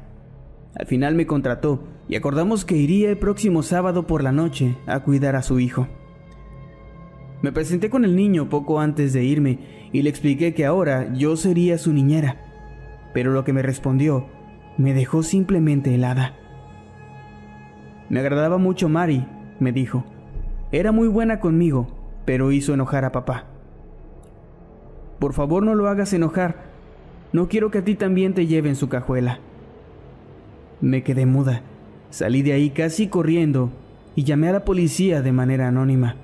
Al 0.75 0.87
final 0.87 1.15
me 1.15 1.27
contrató 1.27 1.83
y 2.07 2.15
acordamos 2.15 2.65
que 2.65 2.77
iría 2.77 3.09
el 3.09 3.17
próximo 3.17 3.61
sábado 3.61 4.07
por 4.07 4.23
la 4.23 4.31
noche 4.31 4.75
a 4.87 5.01
cuidar 5.01 5.35
a 5.35 5.43
su 5.43 5.59
hijo. 5.59 5.87
Me 7.41 7.51
presenté 7.51 7.89
con 7.89 8.03
el 8.03 8.15
niño 8.15 8.49
poco 8.49 8.79
antes 8.79 9.13
de 9.13 9.23
irme 9.23 9.59
y 9.91 10.01
le 10.01 10.09
expliqué 10.09 10.53
que 10.53 10.65
ahora 10.65 11.13
yo 11.13 11.37
sería 11.37 11.77
su 11.77 11.93
niñera 11.93 12.44
pero 13.15 13.31
lo 13.31 13.45
que 13.45 13.53
me 13.53 13.61
respondió 13.61 14.25
me 14.77 14.93
dejó 14.93 15.23
simplemente 15.23 15.95
helada. 15.95 16.33
Me 18.09 18.19
agradaba 18.19 18.57
mucho 18.57 18.89
Mari, 18.89 19.25
me 19.57 19.71
dijo. 19.71 20.03
Era 20.73 20.91
muy 20.91 21.07
buena 21.07 21.39
conmigo, 21.39 21.87
pero 22.25 22.51
hizo 22.51 22.73
enojar 22.73 23.05
a 23.05 23.13
papá. 23.13 23.45
Por 25.17 25.31
favor 25.31 25.63
no 25.63 25.75
lo 25.75 25.87
hagas 25.87 26.11
enojar. 26.11 26.65
No 27.31 27.47
quiero 27.47 27.71
que 27.71 27.77
a 27.77 27.85
ti 27.85 27.95
también 27.95 28.33
te 28.33 28.47
lleven 28.47 28.75
su 28.75 28.89
cajuela. 28.89 29.39
Me 30.81 31.01
quedé 31.01 31.25
muda. 31.25 31.61
Salí 32.09 32.41
de 32.41 32.51
ahí 32.51 32.71
casi 32.71 33.07
corriendo 33.07 33.71
y 34.17 34.25
llamé 34.25 34.49
a 34.49 34.53
la 34.53 34.65
policía 34.65 35.21
de 35.21 35.31
manera 35.31 35.69
anónima. 35.69 36.17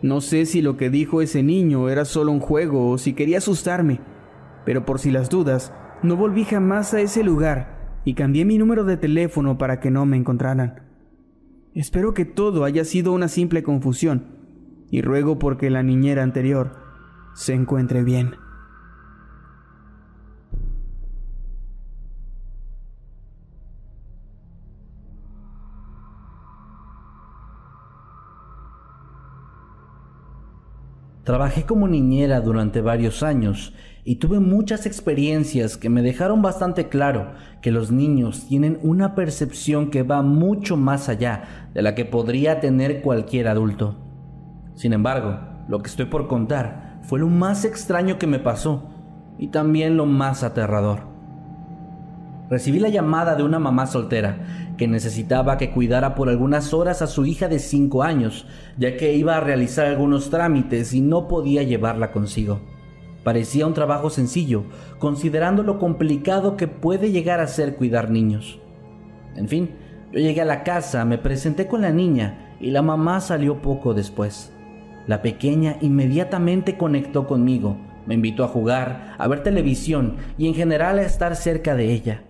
No 0.00 0.22
sé 0.22 0.46
si 0.46 0.62
lo 0.62 0.78
que 0.78 0.88
dijo 0.88 1.20
ese 1.20 1.42
niño 1.42 1.90
era 1.90 2.06
solo 2.06 2.32
un 2.32 2.40
juego 2.40 2.88
o 2.88 2.96
si 2.96 3.12
quería 3.12 3.36
asustarme 3.36 4.00
pero 4.64 4.84
por 4.84 4.98
si 4.98 5.10
las 5.10 5.30
dudas, 5.30 5.72
no 6.02 6.16
volví 6.16 6.44
jamás 6.44 6.94
a 6.94 7.00
ese 7.00 7.22
lugar 7.22 8.00
y 8.04 8.14
cambié 8.14 8.44
mi 8.44 8.58
número 8.58 8.84
de 8.84 8.96
teléfono 8.96 9.58
para 9.58 9.80
que 9.80 9.90
no 9.90 10.06
me 10.06 10.16
encontraran. 10.16 10.82
Espero 11.74 12.14
que 12.14 12.24
todo 12.24 12.64
haya 12.64 12.84
sido 12.84 13.12
una 13.12 13.28
simple 13.28 13.62
confusión 13.62 14.26
y 14.90 15.02
ruego 15.02 15.38
porque 15.38 15.70
la 15.70 15.82
niñera 15.82 16.22
anterior 16.22 16.76
se 17.34 17.54
encuentre 17.54 18.04
bien. 18.04 18.36
Trabajé 31.24 31.64
como 31.64 31.88
niñera 31.88 32.42
durante 32.42 32.82
varios 32.82 33.22
años 33.22 33.72
y 34.06 34.16
tuve 34.16 34.38
muchas 34.38 34.84
experiencias 34.84 35.78
que 35.78 35.88
me 35.88 36.02
dejaron 36.02 36.42
bastante 36.42 36.88
claro 36.90 37.32
que 37.62 37.70
los 37.70 37.90
niños 37.90 38.46
tienen 38.46 38.78
una 38.82 39.14
percepción 39.14 39.90
que 39.90 40.02
va 40.02 40.20
mucho 40.20 40.76
más 40.76 41.08
allá 41.08 41.68
de 41.72 41.80
la 41.80 41.94
que 41.94 42.04
podría 42.04 42.60
tener 42.60 43.00
cualquier 43.00 43.48
adulto. 43.48 43.96
Sin 44.74 44.92
embargo, 44.92 45.38
lo 45.68 45.80
que 45.80 45.88
estoy 45.88 46.04
por 46.04 46.28
contar 46.28 46.98
fue 47.02 47.18
lo 47.18 47.28
más 47.28 47.64
extraño 47.64 48.18
que 48.18 48.26
me 48.26 48.38
pasó 48.38 48.90
y 49.38 49.48
también 49.48 49.96
lo 49.96 50.04
más 50.04 50.42
aterrador. 50.42 51.14
Recibí 52.50 52.78
la 52.80 52.90
llamada 52.90 53.36
de 53.36 53.42
una 53.42 53.58
mamá 53.58 53.86
soltera 53.86 54.74
que 54.76 54.86
necesitaba 54.86 55.56
que 55.56 55.70
cuidara 55.70 56.14
por 56.14 56.28
algunas 56.28 56.74
horas 56.74 57.00
a 57.00 57.06
su 57.06 57.24
hija 57.24 57.48
de 57.48 57.58
5 57.58 58.02
años, 58.02 58.46
ya 58.76 58.98
que 58.98 59.14
iba 59.14 59.36
a 59.36 59.40
realizar 59.40 59.86
algunos 59.86 60.28
trámites 60.28 60.92
y 60.92 61.00
no 61.00 61.26
podía 61.26 61.62
llevarla 61.62 62.12
consigo. 62.12 62.73
Parecía 63.24 63.66
un 63.66 63.72
trabajo 63.72 64.10
sencillo, 64.10 64.64
considerando 64.98 65.62
lo 65.62 65.78
complicado 65.78 66.56
que 66.56 66.68
puede 66.68 67.10
llegar 67.10 67.40
a 67.40 67.46
ser 67.46 67.74
cuidar 67.74 68.10
niños. 68.10 68.60
En 69.34 69.48
fin, 69.48 69.70
yo 70.12 70.20
llegué 70.20 70.42
a 70.42 70.44
la 70.44 70.62
casa, 70.62 71.04
me 71.06 71.18
presenté 71.18 71.66
con 71.66 71.80
la 71.80 71.90
niña 71.90 72.56
y 72.60 72.70
la 72.70 72.82
mamá 72.82 73.20
salió 73.20 73.62
poco 73.62 73.94
después. 73.94 74.52
La 75.06 75.22
pequeña 75.22 75.76
inmediatamente 75.80 76.76
conectó 76.76 77.26
conmigo, 77.26 77.78
me 78.06 78.14
invitó 78.14 78.44
a 78.44 78.48
jugar, 78.48 79.14
a 79.18 79.26
ver 79.26 79.42
televisión 79.42 80.16
y 80.36 80.46
en 80.46 80.54
general 80.54 80.98
a 80.98 81.02
estar 81.02 81.34
cerca 81.34 81.74
de 81.74 81.92
ella. 81.92 82.22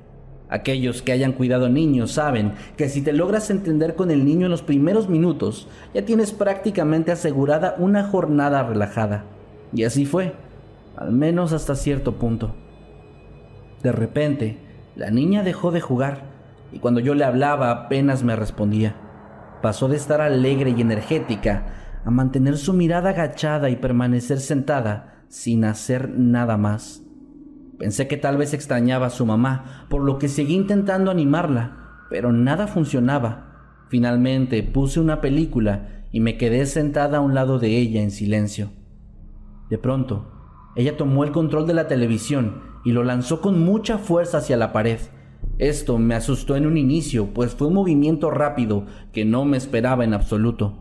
Aquellos 0.49 1.03
que 1.03 1.11
hayan 1.11 1.33
cuidado 1.33 1.69
niños 1.69 2.13
saben 2.13 2.53
que 2.77 2.89
si 2.89 3.03
te 3.03 3.13
logras 3.13 3.51
entender 3.51 3.97
con 3.97 4.11
el 4.11 4.25
niño 4.25 4.47
en 4.47 4.53
los 4.53 4.63
primeros 4.63 5.09
minutos, 5.09 5.67
ya 5.93 6.05
tienes 6.05 6.33
prácticamente 6.33 7.11
asegurada 7.11 7.75
una 7.79 8.05
jornada 8.05 8.63
relajada. 8.63 9.25
Y 9.73 9.85
así 9.85 10.07
fue, 10.07 10.35
al 10.97 11.13
menos 11.13 11.53
hasta 11.53 11.75
cierto 11.75 12.19
punto. 12.19 12.55
De 13.83 13.93
repente, 13.93 14.59
la 14.97 15.11
niña 15.11 15.43
dejó 15.43 15.71
de 15.71 15.81
jugar 15.81 16.23
y 16.73 16.79
cuando 16.79 17.01
yo 17.01 17.15
le 17.15 17.25
hablaba 17.25 17.71
apenas 17.71 18.23
me 18.23 18.37
respondía. 18.37 18.97
Pasó 19.63 19.89
de 19.89 19.97
estar 19.97 20.21
alegre 20.21 20.75
y 20.77 20.81
energética 20.81 21.67
a 22.05 22.11
mantener 22.11 22.59
su 22.59 22.73
mirada 22.73 23.11
agachada 23.11 23.71
y 23.71 23.77
permanecer 23.77 24.41
sentada 24.41 25.25
sin 25.29 25.65
hacer 25.65 26.11
nada 26.11 26.57
más. 26.57 27.03
Pensé 27.79 28.07
que 28.07 28.17
tal 28.17 28.37
vez 28.37 28.55
extrañaba 28.55 29.07
a 29.07 29.11
su 29.11 29.27
mamá, 29.27 29.87
por 29.89 30.03
lo 30.03 30.19
que 30.19 30.29
seguí 30.29 30.55
intentando 30.55 31.11
animarla, 31.11 32.05
pero 32.09 32.33
nada 32.33 32.67
funcionaba. 32.67 33.87
Finalmente 33.89 34.63
puse 34.63 35.01
una 35.01 35.21
película 35.21 36.05
y 36.13 36.21
me 36.21 36.37
quedé 36.37 36.67
sentada 36.67 37.19
a 37.19 37.21
un 37.21 37.35
lado 37.35 37.59
de 37.59 37.77
ella 37.77 38.01
en 38.03 38.11
silencio. 38.11 38.71
De 39.71 39.79
pronto, 39.79 40.34
ella 40.77 40.97
tomó 40.97 41.25
el 41.25 41.33
control 41.33 41.67
de 41.67 41.75
la 41.75 41.89
televisión 41.89 42.63
y 42.85 42.93
lo 42.93 43.05
lanzó 43.05 43.41
con 43.41 43.65
mucha 43.65 43.99
fuerza 43.99 44.39
hacia 44.39 44.57
la 44.57 44.73
pared. 44.73 44.99
Esto 45.59 45.99
me 45.99 46.15
asustó 46.15 46.57
en 46.57 46.67
un 46.67 46.77
inicio, 46.77 47.33
pues 47.33 47.55
fue 47.55 47.69
un 47.69 47.75
movimiento 47.75 48.31
rápido 48.31 48.87
que 49.13 49.25
no 49.25 49.45
me 49.45 49.57
esperaba 49.57 50.05
en 50.05 50.15
absoluto. 50.15 50.81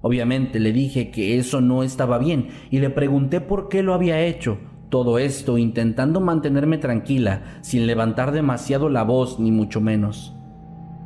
Obviamente 0.00 0.60
le 0.60 0.72
dije 0.72 1.10
que 1.10 1.38
eso 1.38 1.60
no 1.60 1.82
estaba 1.82 2.18
bien 2.18 2.48
y 2.70 2.78
le 2.78 2.90
pregunté 2.90 3.40
por 3.40 3.68
qué 3.68 3.82
lo 3.82 3.94
había 3.94 4.20
hecho, 4.20 4.58
todo 4.90 5.18
esto 5.18 5.58
intentando 5.58 6.20
mantenerme 6.20 6.78
tranquila, 6.78 7.42
sin 7.62 7.86
levantar 7.86 8.32
demasiado 8.32 8.88
la 8.88 9.02
voz 9.02 9.40
ni 9.40 9.50
mucho 9.50 9.80
menos. 9.80 10.34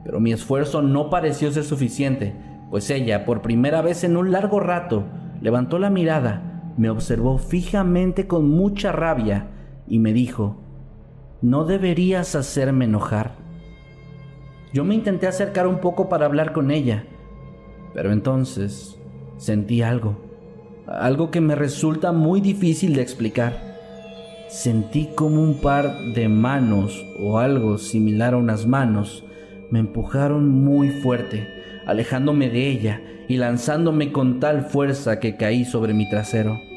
Pero 0.05 0.21
mi 0.21 0.33
esfuerzo 0.33 0.83
no 0.83 1.11
pareció 1.11 1.51
ser 1.51 1.65
suficiente, 1.65 2.35
pues 2.71 2.91
ella, 2.91 3.25
por 3.25 3.43
primera 3.43 3.83
vez 3.83 4.05
en 4.05 4.17
un 4.17 4.31
largo 4.31 4.61
rato, 4.61 5.05
levantó 5.41 5.79
la 5.79 5.91
mirada, 5.91 6.48
me 6.79 6.91
observó 6.91 7.39
fijamente 7.39 8.29
con 8.29 8.49
mucha 8.49 8.93
rabia 8.93 9.49
y 9.89 9.99
me 9.99 10.13
dijo, 10.13 10.57
no 11.43 11.65
deberías 11.65 12.37
hacerme 12.37 12.85
enojar. 12.85 13.33
Yo 14.73 14.85
me 14.85 14.95
intenté 14.95 15.27
acercar 15.27 15.67
un 15.67 15.81
poco 15.81 16.09
para 16.09 16.27
hablar 16.27 16.53
con 16.53 16.71
ella, 16.71 17.05
pero 17.95 18.13
entonces 18.13 18.97
sentí 19.39 19.83
algo, 19.83 20.17
algo 20.87 21.33
que 21.33 21.41
me 21.41 21.57
resulta 21.57 22.13
muy 22.13 22.41
difícil 22.41 22.95
de 22.95 23.03
explicar. 23.03 23.59
Sentí 24.49 25.09
como 25.17 25.43
un 25.43 25.61
par 25.61 25.91
de 26.15 26.29
manos 26.29 27.05
o 27.21 27.39
algo 27.39 27.77
similar 27.79 28.35
a 28.35 28.39
unas 28.39 28.67
manos 28.67 29.25
me 29.73 29.81
empujaron 29.81 30.49
muy 30.49 30.91
fuerte, 30.91 31.49
alejándome 31.87 32.49
de 32.51 32.69
ella 32.69 33.03
y 33.27 33.37
lanzándome 33.37 34.13
con 34.13 34.39
tal 34.39 34.63
fuerza 34.63 35.19
que 35.19 35.37
caí 35.37 35.65
sobre 35.65 35.93
mi 35.93 36.09
trasero. 36.09 36.68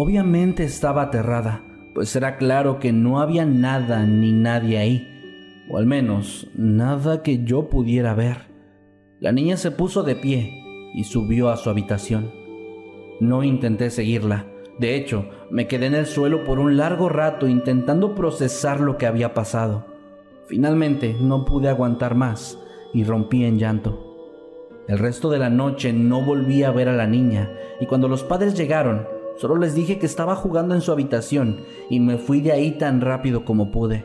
Obviamente 0.00 0.62
estaba 0.62 1.02
aterrada, 1.02 1.64
pues 1.92 2.14
era 2.14 2.36
claro 2.36 2.78
que 2.78 2.92
no 2.92 3.20
había 3.20 3.44
nada 3.44 4.06
ni 4.06 4.30
nadie 4.30 4.78
ahí, 4.78 5.64
o 5.68 5.76
al 5.76 5.86
menos 5.86 6.48
nada 6.54 7.24
que 7.24 7.42
yo 7.42 7.68
pudiera 7.68 8.14
ver. 8.14 8.46
La 9.18 9.32
niña 9.32 9.56
se 9.56 9.72
puso 9.72 10.04
de 10.04 10.14
pie 10.14 10.62
y 10.94 11.02
subió 11.02 11.48
a 11.48 11.56
su 11.56 11.68
habitación. 11.68 12.30
No 13.18 13.42
intenté 13.42 13.90
seguirla, 13.90 14.46
de 14.78 14.94
hecho, 14.94 15.30
me 15.50 15.66
quedé 15.66 15.86
en 15.86 15.96
el 15.96 16.06
suelo 16.06 16.44
por 16.44 16.60
un 16.60 16.76
largo 16.76 17.08
rato 17.08 17.48
intentando 17.48 18.14
procesar 18.14 18.78
lo 18.78 18.98
que 18.98 19.06
había 19.06 19.34
pasado. 19.34 19.84
Finalmente 20.46 21.16
no 21.20 21.44
pude 21.44 21.68
aguantar 21.68 22.14
más 22.14 22.56
y 22.94 23.02
rompí 23.02 23.44
en 23.44 23.58
llanto. 23.58 24.04
El 24.86 25.00
resto 25.00 25.28
de 25.28 25.40
la 25.40 25.50
noche 25.50 25.92
no 25.92 26.22
volví 26.22 26.62
a 26.62 26.70
ver 26.70 26.88
a 26.88 26.94
la 26.94 27.08
niña 27.08 27.50
y 27.80 27.86
cuando 27.86 28.06
los 28.06 28.22
padres 28.22 28.54
llegaron, 28.54 29.17
solo 29.38 29.56
les 29.56 29.74
dije 29.74 29.98
que 29.98 30.06
estaba 30.06 30.36
jugando 30.36 30.74
en 30.74 30.80
su 30.80 30.92
habitación 30.92 31.60
y 31.88 32.00
me 32.00 32.18
fui 32.18 32.40
de 32.40 32.52
ahí 32.52 32.72
tan 32.72 33.00
rápido 33.00 33.44
como 33.44 33.70
pude. 33.70 34.04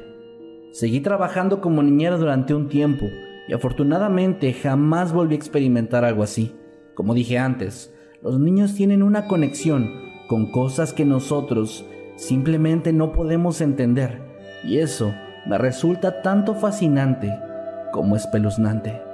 Seguí 0.72 1.02
trabajando 1.02 1.62
como 1.62 1.84
niñera 1.84 2.18
durante 2.18 2.56
un 2.56 2.70
tiempo 2.70 3.06
y 3.48 3.54
afortunadamente 3.54 4.54
jamás 4.54 5.14
volví 5.14 5.36
a 5.36 5.38
experimentar 5.38 6.06
algo 6.06 6.24
así. 6.24 6.56
Como 6.96 7.14
dije 7.14 7.38
antes, 7.38 7.94
los 8.22 8.40
niños 8.40 8.74
tienen 8.74 9.04
una 9.04 9.28
conexión 9.28 9.90
con 10.28 10.52
cosas 10.52 10.94
que 10.94 11.06
nosotros 11.06 11.86
simplemente 12.16 12.94
no 12.94 13.12
podemos 13.12 13.62
entender. 13.62 14.22
Y 14.64 14.78
eso 14.78 15.14
me 15.46 15.58
resulta 15.58 16.22
tanto 16.22 16.56
fascinante 16.56 17.32
como 17.92 18.16
espeluznante. 18.16 19.13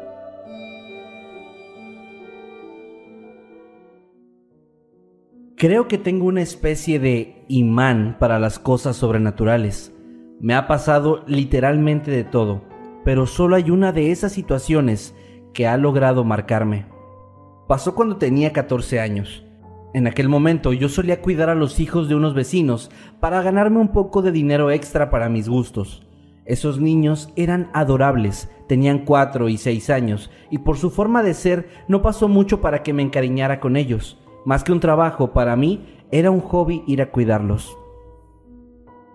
Creo 5.60 5.90
que 5.90 5.98
tengo 5.98 6.26
una 6.26 6.42
especie 6.42 7.00
de 7.00 7.44
imán 7.50 8.16
para 8.18 8.40
las 8.40 8.60
cosas 8.60 8.96
sobrenaturales. 8.96 9.94
Me 10.40 10.56
ha 10.56 10.68
pasado 10.68 11.26
literalmente 11.28 12.12
de 12.12 12.24
todo, 12.24 12.62
pero 13.04 13.28
solo 13.28 13.58
hay 13.58 13.70
una 13.70 13.92
de 13.92 14.12
esas 14.12 14.32
situaciones 14.32 15.14
que 15.54 15.68
ha 15.68 15.76
logrado 15.76 16.24
marcarme. 16.24 16.86
Pasó 17.68 17.94
cuando 17.94 18.16
tenía 18.16 18.54
14 18.54 19.02
años. 19.02 19.44
En 19.94 20.08
aquel 20.08 20.30
momento 20.30 20.72
yo 20.72 20.88
solía 20.88 21.22
cuidar 21.22 21.50
a 21.50 21.56
los 21.56 21.82
hijos 21.82 22.08
de 22.08 22.16
unos 22.16 22.34
vecinos 22.34 22.90
para 23.20 23.42
ganarme 23.42 23.80
un 23.80 23.90
poco 23.90 24.22
de 24.22 24.32
dinero 24.32 24.72
extra 24.72 25.10
para 25.10 25.28
mis 25.28 25.50
gustos. 25.50 26.08
Esos 26.46 26.80
niños 26.80 27.34
eran 27.36 27.70
adorables, 27.74 28.50
tenían 28.70 29.00
cuatro 29.00 29.50
y 29.50 29.58
seis 29.58 29.90
años, 29.90 30.32
y 30.50 30.60
por 30.60 30.78
su 30.78 30.90
forma 30.90 31.22
de 31.22 31.34
ser 31.34 31.68
no 31.90 32.02
pasó 32.02 32.30
mucho 32.30 32.62
para 32.62 32.82
que 32.82 32.94
me 32.94 33.04
encariñara 33.04 33.60
con 33.60 33.76
ellos. 33.76 34.18
Más 34.50 34.64
que 34.64 34.72
un 34.72 34.80
trabajo, 34.80 35.32
para 35.32 35.56
mí 35.56 35.86
era 36.10 36.32
un 36.32 36.40
hobby 36.40 36.82
ir 36.88 37.04
a 37.04 37.12
cuidarlos. 37.12 37.78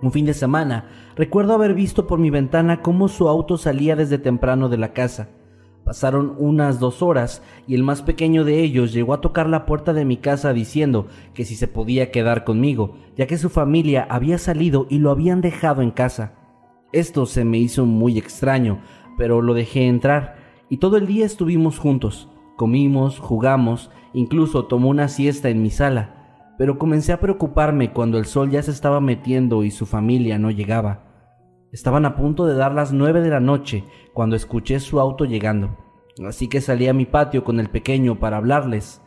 Un 0.00 0.12
fin 0.12 0.26
de 0.26 0.32
semana, 0.32 0.86
recuerdo 1.16 1.54
haber 1.54 1.74
visto 1.74 2.06
por 2.06 2.20
mi 2.20 2.30
ventana 2.30 2.82
cómo 2.82 3.08
su 3.08 3.28
auto 3.28 3.58
salía 3.58 3.96
desde 3.96 4.18
temprano 4.18 4.68
de 4.68 4.76
la 4.76 4.92
casa. 4.92 5.30
Pasaron 5.84 6.36
unas 6.38 6.78
dos 6.78 7.02
horas 7.02 7.42
y 7.66 7.74
el 7.74 7.82
más 7.82 8.00
pequeño 8.00 8.44
de 8.44 8.60
ellos 8.60 8.92
llegó 8.92 9.12
a 9.12 9.20
tocar 9.20 9.48
la 9.48 9.66
puerta 9.66 9.92
de 9.92 10.04
mi 10.04 10.18
casa 10.18 10.52
diciendo 10.52 11.08
que 11.34 11.44
si 11.44 11.56
se 11.56 11.66
podía 11.66 12.12
quedar 12.12 12.44
conmigo, 12.44 12.94
ya 13.16 13.26
que 13.26 13.36
su 13.36 13.50
familia 13.50 14.06
había 14.08 14.38
salido 14.38 14.86
y 14.88 14.98
lo 14.98 15.10
habían 15.10 15.40
dejado 15.40 15.82
en 15.82 15.90
casa. 15.90 16.34
Esto 16.92 17.26
se 17.26 17.44
me 17.44 17.58
hizo 17.58 17.86
muy 17.86 18.18
extraño, 18.18 18.82
pero 19.18 19.42
lo 19.42 19.54
dejé 19.54 19.88
entrar 19.88 20.36
y 20.68 20.76
todo 20.76 20.96
el 20.96 21.08
día 21.08 21.26
estuvimos 21.26 21.80
juntos. 21.80 22.28
Comimos, 22.56 23.18
jugamos, 23.18 23.90
incluso 24.14 24.64
tomó 24.64 24.88
una 24.88 25.08
siesta 25.08 25.50
en 25.50 25.60
mi 25.60 25.70
sala, 25.70 26.54
pero 26.56 26.78
comencé 26.78 27.12
a 27.12 27.20
preocuparme 27.20 27.92
cuando 27.92 28.16
el 28.16 28.24
sol 28.24 28.50
ya 28.50 28.62
se 28.62 28.70
estaba 28.70 29.00
metiendo 29.00 29.64
y 29.64 29.70
su 29.70 29.84
familia 29.84 30.38
no 30.38 30.50
llegaba. 30.50 31.04
Estaban 31.72 32.06
a 32.06 32.16
punto 32.16 32.46
de 32.46 32.54
dar 32.54 32.72
las 32.72 32.92
nueve 32.92 33.20
de 33.20 33.30
la 33.30 33.40
noche 33.40 33.84
cuando 34.12 34.36
escuché 34.36 34.78
su 34.78 35.00
auto 35.00 35.24
llegando, 35.24 35.76
así 36.26 36.48
que 36.48 36.60
salí 36.60 36.86
a 36.86 36.94
mi 36.94 37.04
patio 37.04 37.42
con 37.42 37.58
el 37.58 37.68
pequeño 37.68 38.20
para 38.20 38.36
hablarles. 38.36 39.02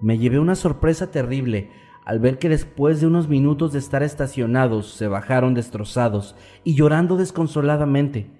Me 0.00 0.16
llevé 0.16 0.38
una 0.38 0.54
sorpresa 0.54 1.10
terrible 1.10 1.70
al 2.06 2.20
ver 2.20 2.38
que 2.38 2.48
después 2.48 3.02
de 3.02 3.06
unos 3.06 3.28
minutos 3.28 3.74
de 3.74 3.78
estar 3.78 4.02
estacionados 4.02 4.94
se 4.94 5.08
bajaron 5.08 5.52
destrozados 5.52 6.34
y 6.64 6.74
llorando 6.74 7.18
desconsoladamente. 7.18 8.30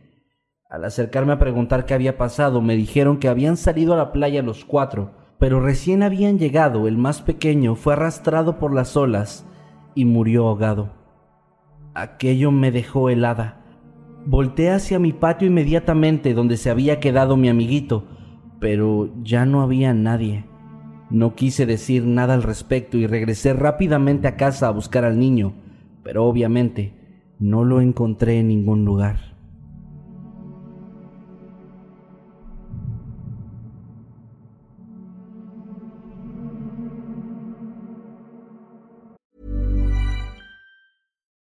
Al 0.70 0.86
acercarme 0.86 1.34
a 1.34 1.38
preguntar 1.38 1.84
qué 1.84 1.92
había 1.92 2.16
pasado, 2.16 2.62
me 2.62 2.76
dijeron 2.76 3.18
que 3.18 3.28
habían 3.28 3.58
salido 3.58 3.92
a 3.92 3.98
la 3.98 4.12
playa 4.12 4.42
los 4.42 4.64
cuatro, 4.64 5.17
pero 5.38 5.60
recién 5.60 6.02
habían 6.02 6.38
llegado, 6.38 6.88
el 6.88 6.96
más 6.96 7.22
pequeño 7.22 7.76
fue 7.76 7.92
arrastrado 7.92 8.58
por 8.58 8.74
las 8.74 8.96
olas 8.96 9.46
y 9.94 10.04
murió 10.04 10.48
ahogado. 10.48 10.90
Aquello 11.94 12.50
me 12.50 12.70
dejó 12.70 13.08
helada. 13.08 13.64
Volté 14.26 14.70
hacia 14.70 14.98
mi 14.98 15.12
patio 15.12 15.48
inmediatamente 15.48 16.34
donde 16.34 16.56
se 16.56 16.70
había 16.70 17.00
quedado 17.00 17.36
mi 17.36 17.48
amiguito, 17.48 18.04
pero 18.60 19.10
ya 19.22 19.46
no 19.46 19.62
había 19.62 19.94
nadie. 19.94 20.44
No 21.10 21.34
quise 21.34 21.64
decir 21.66 22.04
nada 22.04 22.34
al 22.34 22.42
respecto 22.42 22.98
y 22.98 23.06
regresé 23.06 23.52
rápidamente 23.54 24.28
a 24.28 24.36
casa 24.36 24.68
a 24.68 24.72
buscar 24.72 25.04
al 25.04 25.18
niño, 25.18 25.54
pero 26.02 26.24
obviamente 26.26 26.94
no 27.38 27.64
lo 27.64 27.80
encontré 27.80 28.40
en 28.40 28.48
ningún 28.48 28.84
lugar. 28.84 29.27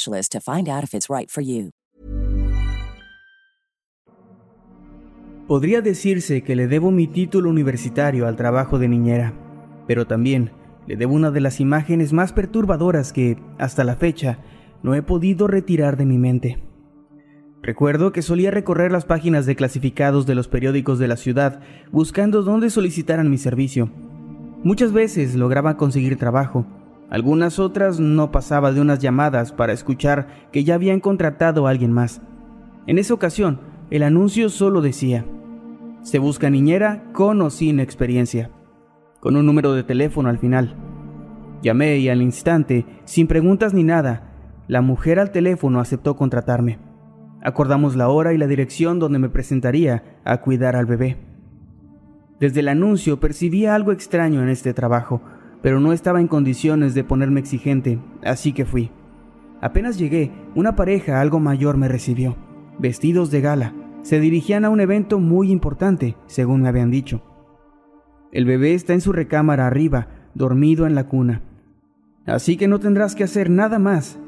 specialist 0.00 0.32
to 0.32 0.40
find 0.40 0.68
out 0.68 0.84
if 0.84 0.94
it's 0.94 1.08
right. 1.08 1.30
Podría 5.46 5.80
decirse 5.80 6.42
que 6.42 6.54
le 6.54 6.68
debo 6.68 6.90
mi 6.90 7.06
título 7.06 7.50
universitario 7.50 8.26
al 8.26 8.36
trabajo 8.36 8.78
de 8.78 8.88
niñera, 8.88 9.34
pero 9.86 10.06
también 10.06 10.52
le 10.86 10.96
debo 10.96 11.14
una 11.14 11.30
de 11.30 11.40
las 11.40 11.60
imágenes 11.60 12.12
más 12.12 12.32
perturbadoras 12.32 13.12
que, 13.12 13.36
hasta 13.58 13.84
la 13.84 13.96
fecha, 13.96 14.38
no 14.82 14.94
he 14.94 15.02
podido 15.02 15.46
retirar 15.46 15.96
de 15.96 16.06
mi 16.06 16.18
mente. 16.18 16.62
Recuerdo 17.62 18.12
que 18.12 18.22
solía 18.22 18.50
recorrer 18.50 18.90
las 18.90 19.04
páginas 19.04 19.44
de 19.44 19.54
clasificados 19.54 20.24
de 20.24 20.34
los 20.34 20.48
periódicos 20.48 20.98
de 20.98 21.08
la 21.08 21.16
ciudad 21.16 21.60
buscando 21.92 22.42
dónde 22.42 22.70
solicitaran 22.70 23.28
mi 23.28 23.36
servicio. 23.36 23.90
Muchas 24.62 24.92
veces 24.92 25.34
lograba 25.34 25.76
conseguir 25.76 26.16
trabajo, 26.16 26.64
algunas 27.10 27.58
otras 27.58 27.98
no 27.98 28.30
pasaba 28.30 28.72
de 28.72 28.80
unas 28.80 29.00
llamadas 29.00 29.52
para 29.52 29.72
escuchar 29.72 30.28
que 30.52 30.62
ya 30.62 30.76
habían 30.76 31.00
contratado 31.00 31.66
a 31.66 31.70
alguien 31.70 31.92
más. 31.92 32.22
En 32.86 32.98
esa 32.98 33.14
ocasión, 33.14 33.60
el 33.90 34.04
anuncio 34.04 34.48
solo 34.48 34.80
decía, 34.80 35.26
se 36.02 36.20
busca 36.20 36.48
niñera 36.48 37.04
con 37.12 37.42
o 37.42 37.50
sin 37.50 37.80
experiencia, 37.80 38.50
con 39.18 39.36
un 39.36 39.44
número 39.44 39.74
de 39.74 39.82
teléfono 39.82 40.28
al 40.28 40.38
final. 40.38 40.76
Llamé 41.62 41.98
y 41.98 42.08
al 42.08 42.22
instante, 42.22 42.86
sin 43.04 43.26
preguntas 43.26 43.74
ni 43.74 43.82
nada, 43.82 44.32
la 44.68 44.80
mujer 44.80 45.18
al 45.18 45.32
teléfono 45.32 45.80
aceptó 45.80 46.14
contratarme. 46.14 46.78
Acordamos 47.42 47.96
la 47.96 48.08
hora 48.08 48.32
y 48.32 48.38
la 48.38 48.46
dirección 48.46 49.00
donde 49.00 49.18
me 49.18 49.28
presentaría 49.28 50.20
a 50.24 50.40
cuidar 50.40 50.76
al 50.76 50.86
bebé. 50.86 51.16
Desde 52.38 52.60
el 52.60 52.68
anuncio 52.68 53.18
percibía 53.18 53.74
algo 53.74 53.90
extraño 53.92 54.42
en 54.42 54.48
este 54.48 54.72
trabajo, 54.72 55.20
pero 55.62 55.80
no 55.80 55.92
estaba 55.92 56.20
en 56.20 56.28
condiciones 56.28 56.94
de 56.94 57.04
ponerme 57.04 57.40
exigente, 57.40 57.98
así 58.22 58.52
que 58.52 58.64
fui. 58.64 58.90
Apenas 59.60 59.98
llegué, 59.98 60.32
una 60.54 60.74
pareja 60.74 61.20
algo 61.20 61.38
mayor 61.38 61.76
me 61.76 61.88
recibió, 61.88 62.36
vestidos 62.78 63.30
de 63.30 63.40
gala. 63.40 63.74
Se 64.02 64.18
dirigían 64.18 64.64
a 64.64 64.70
un 64.70 64.80
evento 64.80 65.18
muy 65.18 65.50
importante, 65.50 66.16
según 66.26 66.62
me 66.62 66.68
habían 66.68 66.90
dicho. 66.90 67.22
El 68.32 68.46
bebé 68.46 68.74
está 68.74 68.94
en 68.94 69.02
su 69.02 69.12
recámara 69.12 69.66
arriba, 69.66 70.08
dormido 70.34 70.86
en 70.86 70.94
la 70.94 71.08
cuna. 71.08 71.42
Así 72.26 72.56
que 72.56 72.68
no 72.68 72.78
tendrás 72.80 73.14
que 73.14 73.24
hacer 73.24 73.50
nada 73.50 73.78
más 73.78 74.18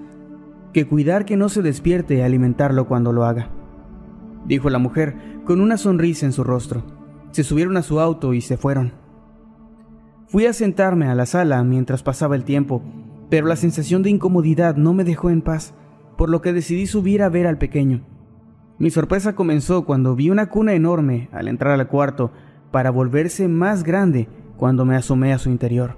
que 0.72 0.86
cuidar 0.86 1.24
que 1.24 1.36
no 1.36 1.48
se 1.48 1.62
despierte 1.62 2.16
y 2.16 2.20
alimentarlo 2.20 2.86
cuando 2.88 3.12
lo 3.12 3.24
haga, 3.24 3.50
dijo 4.46 4.70
la 4.70 4.78
mujer 4.78 5.16
con 5.44 5.60
una 5.60 5.76
sonrisa 5.76 6.26
en 6.26 6.32
su 6.32 6.44
rostro. 6.44 6.82
Se 7.30 7.44
subieron 7.44 7.76
a 7.76 7.82
su 7.82 8.00
auto 8.00 8.34
y 8.34 8.40
se 8.40 8.56
fueron. 8.56 9.01
Fui 10.32 10.46
a 10.46 10.54
sentarme 10.54 11.08
a 11.08 11.14
la 11.14 11.26
sala 11.26 11.62
mientras 11.62 12.02
pasaba 12.02 12.36
el 12.36 12.44
tiempo, 12.44 12.80
pero 13.28 13.46
la 13.46 13.54
sensación 13.54 14.02
de 14.02 14.08
incomodidad 14.08 14.76
no 14.76 14.94
me 14.94 15.04
dejó 15.04 15.28
en 15.28 15.42
paz, 15.42 15.74
por 16.16 16.30
lo 16.30 16.40
que 16.40 16.54
decidí 16.54 16.86
subir 16.86 17.22
a 17.22 17.28
ver 17.28 17.46
al 17.46 17.58
pequeño. 17.58 18.00
Mi 18.78 18.88
sorpresa 18.88 19.34
comenzó 19.34 19.84
cuando 19.84 20.16
vi 20.16 20.30
una 20.30 20.48
cuna 20.48 20.72
enorme 20.72 21.28
al 21.32 21.48
entrar 21.48 21.78
al 21.78 21.86
cuarto, 21.86 22.30
para 22.70 22.90
volverse 22.90 23.46
más 23.46 23.82
grande 23.82 24.26
cuando 24.56 24.86
me 24.86 24.96
asomé 24.96 25.34
a 25.34 25.38
su 25.38 25.50
interior. 25.50 25.96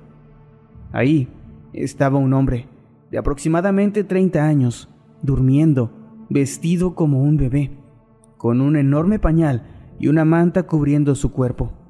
Ahí 0.90 1.28
estaba 1.72 2.18
un 2.18 2.32
hombre, 2.32 2.66
de 3.12 3.18
aproximadamente 3.18 4.02
30 4.02 4.44
años, 4.44 4.88
durmiendo, 5.22 5.92
vestido 6.28 6.96
como 6.96 7.22
un 7.22 7.36
bebé, 7.36 7.70
con 8.36 8.60
un 8.60 8.74
enorme 8.74 9.20
pañal 9.20 9.62
y 10.00 10.08
una 10.08 10.24
manta 10.24 10.64
cubriendo 10.64 11.14
su 11.14 11.30
cuerpo. 11.30 11.83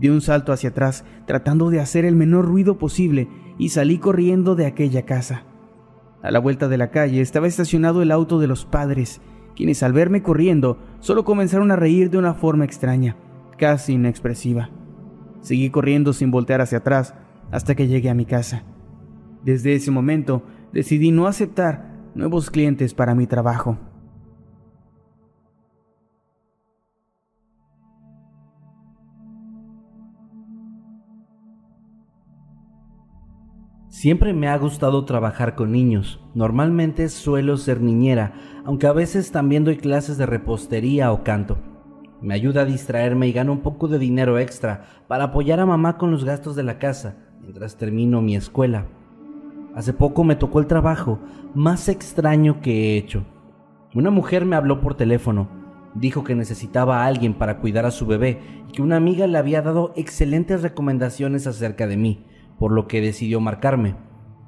Di 0.00 0.08
un 0.08 0.20
salto 0.20 0.52
hacia 0.52 0.70
atrás, 0.70 1.04
tratando 1.26 1.70
de 1.70 1.80
hacer 1.80 2.04
el 2.04 2.16
menor 2.16 2.44
ruido 2.44 2.78
posible, 2.78 3.28
y 3.58 3.70
salí 3.70 3.98
corriendo 3.98 4.54
de 4.54 4.66
aquella 4.66 5.04
casa. 5.04 5.44
A 6.22 6.30
la 6.30 6.38
vuelta 6.38 6.68
de 6.68 6.78
la 6.78 6.90
calle 6.90 7.20
estaba 7.20 7.46
estacionado 7.46 8.02
el 8.02 8.10
auto 8.10 8.38
de 8.38 8.46
los 8.46 8.64
padres, 8.64 9.20
quienes 9.56 9.82
al 9.82 9.92
verme 9.92 10.22
corriendo 10.22 10.78
solo 11.00 11.24
comenzaron 11.24 11.70
a 11.70 11.76
reír 11.76 12.10
de 12.10 12.18
una 12.18 12.34
forma 12.34 12.64
extraña, 12.64 13.16
casi 13.56 13.94
inexpresiva. 13.94 14.70
Seguí 15.40 15.70
corriendo 15.70 16.12
sin 16.12 16.30
voltear 16.30 16.60
hacia 16.60 16.78
atrás 16.78 17.14
hasta 17.50 17.74
que 17.74 17.88
llegué 17.88 18.10
a 18.10 18.14
mi 18.14 18.24
casa. 18.24 18.64
Desde 19.44 19.74
ese 19.74 19.90
momento 19.90 20.42
decidí 20.72 21.10
no 21.10 21.26
aceptar 21.26 21.96
nuevos 22.14 22.50
clientes 22.50 22.94
para 22.94 23.14
mi 23.14 23.26
trabajo. 23.26 23.78
Siempre 33.98 34.32
me 34.32 34.46
ha 34.46 34.56
gustado 34.56 35.04
trabajar 35.04 35.56
con 35.56 35.72
niños. 35.72 36.20
Normalmente 36.32 37.08
suelo 37.08 37.56
ser 37.56 37.80
niñera, 37.80 38.32
aunque 38.64 38.86
a 38.86 38.92
veces 38.92 39.32
también 39.32 39.64
doy 39.64 39.76
clases 39.76 40.16
de 40.16 40.24
repostería 40.24 41.10
o 41.10 41.24
canto. 41.24 41.58
Me 42.22 42.34
ayuda 42.34 42.60
a 42.60 42.64
distraerme 42.64 43.26
y 43.26 43.32
gano 43.32 43.50
un 43.50 43.58
poco 43.58 43.88
de 43.88 43.98
dinero 43.98 44.38
extra 44.38 44.84
para 45.08 45.24
apoyar 45.24 45.58
a 45.58 45.66
mamá 45.66 45.98
con 45.98 46.12
los 46.12 46.24
gastos 46.24 46.54
de 46.54 46.62
la 46.62 46.78
casa 46.78 47.16
mientras 47.40 47.76
termino 47.76 48.22
mi 48.22 48.36
escuela. 48.36 48.86
Hace 49.74 49.92
poco 49.92 50.22
me 50.22 50.36
tocó 50.36 50.60
el 50.60 50.68
trabajo 50.68 51.18
más 51.52 51.88
extraño 51.88 52.60
que 52.60 52.70
he 52.94 52.98
hecho. 52.98 53.24
Una 53.96 54.12
mujer 54.12 54.44
me 54.44 54.54
habló 54.54 54.80
por 54.80 54.94
teléfono. 54.94 55.48
Dijo 55.96 56.22
que 56.22 56.36
necesitaba 56.36 57.02
a 57.02 57.06
alguien 57.06 57.34
para 57.34 57.58
cuidar 57.58 57.84
a 57.84 57.90
su 57.90 58.06
bebé 58.06 58.38
y 58.68 58.72
que 58.74 58.82
una 58.82 58.94
amiga 58.94 59.26
le 59.26 59.38
había 59.38 59.60
dado 59.60 59.92
excelentes 59.96 60.62
recomendaciones 60.62 61.48
acerca 61.48 61.88
de 61.88 61.96
mí 61.96 62.24
por 62.58 62.72
lo 62.72 62.88
que 62.88 63.00
decidió 63.00 63.40
marcarme. 63.40 63.96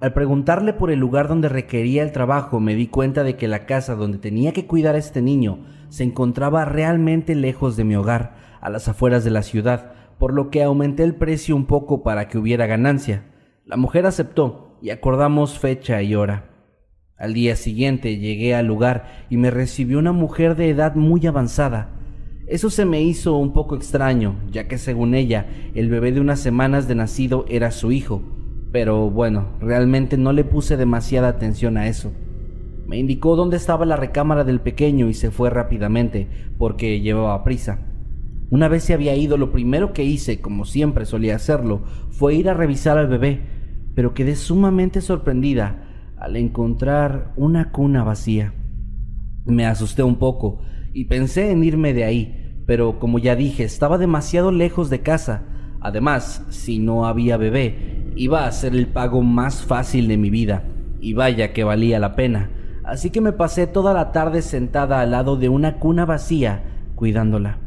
Al 0.01 0.15
preguntarle 0.15 0.73
por 0.73 0.91
el 0.91 0.99
lugar 0.99 1.29
donde 1.29 1.49
requería 1.49 2.03
el 2.03 2.13
trabajo, 2.13 2.59
me 2.59 2.75
di 2.75 2.87
cuenta 2.87 3.23
de 3.23 3.37
que 3.37 3.49
la 3.49 3.67
casa 3.67 3.95
donde 3.95 4.19
tenía 4.19 4.53
que 4.53 4.67
cuidar 4.67 4.95
a 4.95 4.99
este 4.99 5.21
niño 5.21 5.59
se 5.91 6.05
encontraba 6.05 6.65
realmente 6.65 7.35
lejos 7.35 7.77
de 7.77 7.85
mi 7.85 7.97
hogar, 7.97 8.35
a 8.61 8.71
las 8.71 8.89
afueras 8.89 9.25
de 9.25 9.31
la 9.31 9.43
ciudad, 9.43 9.93
por 10.19 10.33
lo 10.33 10.51
que 10.51 10.63
aumenté 10.63 11.03
el 11.03 11.15
precio 11.15 11.55
un 11.55 11.67
poco 11.67 12.03
para 12.03 12.29
que 12.29 12.39
hubiera 12.39 12.67
ganancia. 12.67 13.25
La 13.65 13.77
mujer 13.77 14.07
aceptó 14.07 14.79
y 14.81 14.91
acordamos 14.91 15.59
fecha 15.59 16.01
y 16.03 16.15
hora. 16.15 16.51
Al 17.19 17.35
día 17.35 17.55
siguiente 17.55 18.17
llegué 18.17 18.55
al 18.55 18.67
lugar 18.67 19.27
y 19.29 19.37
me 19.37 19.51
recibió 19.51 19.99
una 19.99 20.13
mujer 20.13 20.57
de 20.57 20.71
edad 20.71 20.95
muy 20.95 21.27
avanzada. 21.27 22.00
Eso 22.51 22.69
se 22.69 22.85
me 22.85 23.01
hizo 23.01 23.37
un 23.37 23.53
poco 23.53 23.77
extraño, 23.77 24.35
ya 24.51 24.67
que 24.67 24.77
según 24.77 25.15
ella, 25.15 25.47
el 25.77 25.89
bebé 25.89 26.11
de 26.11 26.21
unas 26.21 26.41
semanas 26.41 26.89
de 26.89 26.97
nacido 26.97 27.45
era 27.49 27.71
su 27.71 27.93
hijo, 27.93 28.23
pero 28.73 29.09
bueno, 29.09 29.51
realmente 29.61 30.19
no 30.19 30.33
le 30.33 30.43
puse 30.43 30.77
demasiada 30.77 31.29
atención 31.29 31.77
a 31.77 31.87
eso. 31.87 32.11
Me 32.89 32.99
indicó 32.99 33.37
dónde 33.37 33.57
estaba 33.57 33.87
la 33.87 33.95
recámara 33.95 34.43
del 34.43 34.59
pequeño 34.59 35.09
y 35.09 35.15
se 35.15 35.31
fue 35.31 35.49
rápidamente, 35.49 36.27
porque 36.59 37.01
llevaba 37.01 37.45
prisa. 37.45 37.87
Una 38.51 38.67
vez 38.67 38.83
se 38.83 38.95
había 38.95 39.15
ido, 39.15 39.37
lo 39.37 39.53
primero 39.53 39.93
que 39.93 40.03
hice, 40.03 40.41
como 40.41 40.65
siempre 40.65 41.07
solía 41.07 41.37
hacerlo, 41.37 41.83
fue 42.11 42.35
ir 42.35 42.49
a 42.49 42.55
revisar 42.55 42.99
al 42.99 43.07
bebé, 43.07 43.43
pero 43.95 44.13
quedé 44.13 44.35
sumamente 44.35 45.03
sorprendida 45.03 45.87
al 46.17 46.35
encontrar 46.35 47.33
una 47.37 47.71
cuna 47.71 48.03
vacía. 48.03 48.55
Me 49.45 49.67
asusté 49.67 50.03
un 50.03 50.17
poco 50.17 50.63
y 50.93 51.05
pensé 51.05 51.53
en 51.53 51.63
irme 51.63 51.95
de 51.95 52.03
ahí, 52.03 52.40
pero 52.71 53.01
como 53.01 53.19
ya 53.19 53.35
dije, 53.35 53.65
estaba 53.65 53.99
demasiado 53.99 54.53
lejos 54.53 54.91
de 54.91 55.01
casa. 55.01 55.43
Además, 55.81 56.47
si 56.51 56.79
no 56.79 57.05
había 57.05 57.37
bebé, 57.37 58.13
iba 58.15 58.47
a 58.47 58.53
ser 58.53 58.77
el 58.77 58.87
pago 58.87 59.23
más 59.23 59.65
fácil 59.65 60.07
de 60.07 60.17
mi 60.17 60.31
vida, 60.31 60.63
y 61.01 61.15
vaya 61.15 61.53
que 61.53 61.65
valía 61.65 61.99
la 61.99 62.15
pena. 62.15 62.49
Así 62.85 63.11
que 63.11 63.21
me 63.21 63.33
pasé 63.33 63.67
toda 63.67 63.93
la 63.93 64.13
tarde 64.13 64.41
sentada 64.41 65.01
al 65.01 65.11
lado 65.11 65.37
de 65.37 65.49
una 65.49 65.81
cuna 65.81 66.05
vacía, 66.05 66.63
cuidándola. 66.95 67.59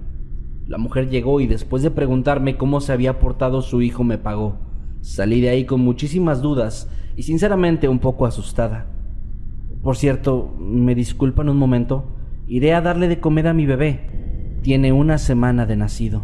La 0.67 0.77
mujer 0.77 1.09
llegó 1.09 1.41
y 1.41 1.47
después 1.47 1.83
de 1.83 1.91
preguntarme 1.91 2.55
cómo 2.55 2.79
se 2.79 2.93
había 2.93 3.19
portado 3.19 3.61
su 3.61 3.81
hijo 3.81 4.05
me 4.05 4.17
pagó. 4.17 4.55
Salí 5.01 5.41
de 5.41 5.49
ahí 5.49 5.65
con 5.65 5.81
muchísimas 5.81 6.41
dudas 6.41 6.89
y 7.17 7.23
sinceramente 7.23 7.89
un 7.89 7.99
poco 7.99 8.25
asustada. 8.25 8.85
Por 9.81 9.97
cierto, 9.97 10.55
¿me 10.57 10.95
disculpan 10.95 11.49
un 11.49 11.57
momento? 11.57 12.05
Iré 12.47 12.73
a 12.73 12.79
darle 12.79 13.09
de 13.09 13.19
comer 13.19 13.49
a 13.49 13.53
mi 13.53 13.65
bebé 13.65 14.22
tiene 14.63 14.93
una 14.93 15.17
semana 15.17 15.65
de 15.65 15.75
nacido. 15.75 16.23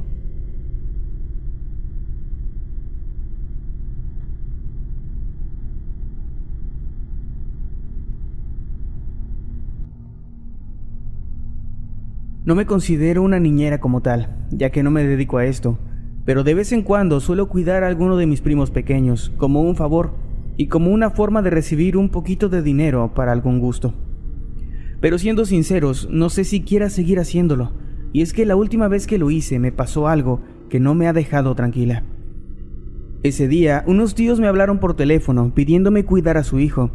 No 12.45 12.55
me 12.55 12.65
considero 12.65 13.21
una 13.21 13.39
niñera 13.39 13.81
como 13.81 14.01
tal, 14.01 14.47
ya 14.51 14.71
que 14.71 14.83
no 14.83 14.89
me 14.89 15.03
dedico 15.03 15.37
a 15.37 15.45
esto, 15.45 15.77
pero 16.23 16.45
de 16.45 16.53
vez 16.53 16.71
en 16.71 16.81
cuando 16.81 17.19
suelo 17.19 17.49
cuidar 17.49 17.83
a 17.83 17.87
alguno 17.87 18.15
de 18.15 18.25
mis 18.25 18.39
primos 18.39 18.71
pequeños, 18.71 19.33
como 19.37 19.61
un 19.61 19.75
favor 19.75 20.15
y 20.55 20.67
como 20.67 20.91
una 20.91 21.09
forma 21.09 21.41
de 21.41 21.49
recibir 21.49 21.97
un 21.97 22.07
poquito 22.09 22.47
de 22.47 22.61
dinero 22.61 23.13
para 23.13 23.33
algún 23.33 23.59
gusto. 23.59 23.93
Pero 25.01 25.17
siendo 25.17 25.45
sinceros, 25.45 26.07
no 26.09 26.29
sé 26.29 26.45
si 26.45 26.61
quiera 26.61 26.89
seguir 26.89 27.19
haciéndolo, 27.19 27.73
y 28.13 28.21
es 28.21 28.33
que 28.33 28.45
la 28.45 28.55
última 28.55 28.87
vez 28.87 29.07
que 29.07 29.17
lo 29.17 29.31
hice 29.31 29.59
me 29.59 29.71
pasó 29.71 30.07
algo 30.07 30.41
que 30.69 30.79
no 30.79 30.95
me 30.95 31.07
ha 31.07 31.13
dejado 31.13 31.55
tranquila. 31.55 32.03
Ese 33.21 33.47
día, 33.47 33.83
unos 33.85 34.15
tíos 34.15 34.39
me 34.39 34.47
hablaron 34.47 34.79
por 34.79 34.95
teléfono 34.95 35.53
pidiéndome 35.53 36.05
cuidar 36.05 36.37
a 36.37 36.43
su 36.43 36.59
hijo, 36.59 36.91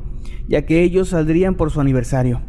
ya 0.49 0.65
que 0.65 0.83
ellos 0.83 1.11
saldrían 1.11 1.55
por 1.55 1.71
su 1.71 1.81
aniversario. 1.81 2.41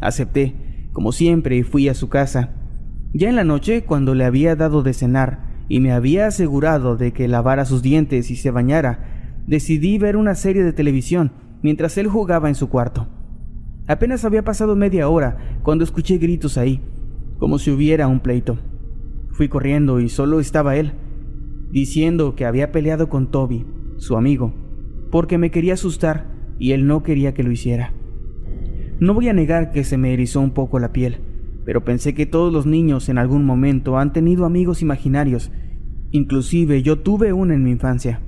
Acepté, 0.00 0.88
como 0.92 1.12
siempre, 1.12 1.56
y 1.56 1.62
fui 1.62 1.88
a 1.88 1.94
su 1.94 2.08
casa. 2.08 2.54
Ya 3.14 3.28
en 3.28 3.36
la 3.36 3.44
noche, 3.44 3.84
cuando 3.84 4.14
le 4.14 4.24
había 4.24 4.54
dado 4.54 4.82
de 4.82 4.92
cenar 4.92 5.50
y 5.68 5.80
me 5.80 5.92
había 5.92 6.26
asegurado 6.26 6.96
de 6.96 7.12
que 7.12 7.28
lavara 7.28 7.64
sus 7.64 7.82
dientes 7.82 8.30
y 8.30 8.36
se 8.36 8.50
bañara, 8.50 9.42
decidí 9.46 9.96
ver 9.96 10.16
una 10.16 10.34
serie 10.34 10.62
de 10.62 10.72
televisión 10.72 11.32
mientras 11.62 11.96
él 11.96 12.08
jugaba 12.08 12.48
en 12.48 12.54
su 12.54 12.68
cuarto. 12.68 13.08
Apenas 13.86 14.24
había 14.24 14.44
pasado 14.44 14.76
media 14.76 15.08
hora 15.08 15.58
cuando 15.62 15.84
escuché 15.84 16.18
gritos 16.18 16.58
ahí, 16.58 16.82
como 17.42 17.58
si 17.58 17.72
hubiera 17.72 18.06
un 18.06 18.20
pleito. 18.20 18.56
Fui 19.32 19.48
corriendo 19.48 19.98
y 19.98 20.08
solo 20.08 20.38
estaba 20.38 20.76
él, 20.76 20.92
diciendo 21.72 22.36
que 22.36 22.44
había 22.44 22.70
peleado 22.70 23.08
con 23.08 23.32
Toby, 23.32 23.66
su 23.96 24.16
amigo, 24.16 24.54
porque 25.10 25.38
me 25.38 25.50
quería 25.50 25.74
asustar 25.74 26.32
y 26.60 26.70
él 26.70 26.86
no 26.86 27.02
quería 27.02 27.34
que 27.34 27.42
lo 27.42 27.50
hiciera. 27.50 27.94
No 29.00 29.12
voy 29.12 29.28
a 29.28 29.32
negar 29.32 29.72
que 29.72 29.82
se 29.82 29.98
me 29.98 30.12
erizó 30.12 30.40
un 30.40 30.52
poco 30.52 30.78
la 30.78 30.92
piel, 30.92 31.16
pero 31.64 31.84
pensé 31.84 32.14
que 32.14 32.26
todos 32.26 32.52
los 32.52 32.64
niños 32.64 33.08
en 33.08 33.18
algún 33.18 33.44
momento 33.44 33.98
han 33.98 34.12
tenido 34.12 34.44
amigos 34.44 34.80
imaginarios, 34.80 35.50
inclusive 36.12 36.84
yo 36.84 37.00
tuve 37.00 37.32
uno 37.32 37.54
en 37.54 37.64
mi 37.64 37.72
infancia. 37.72 38.20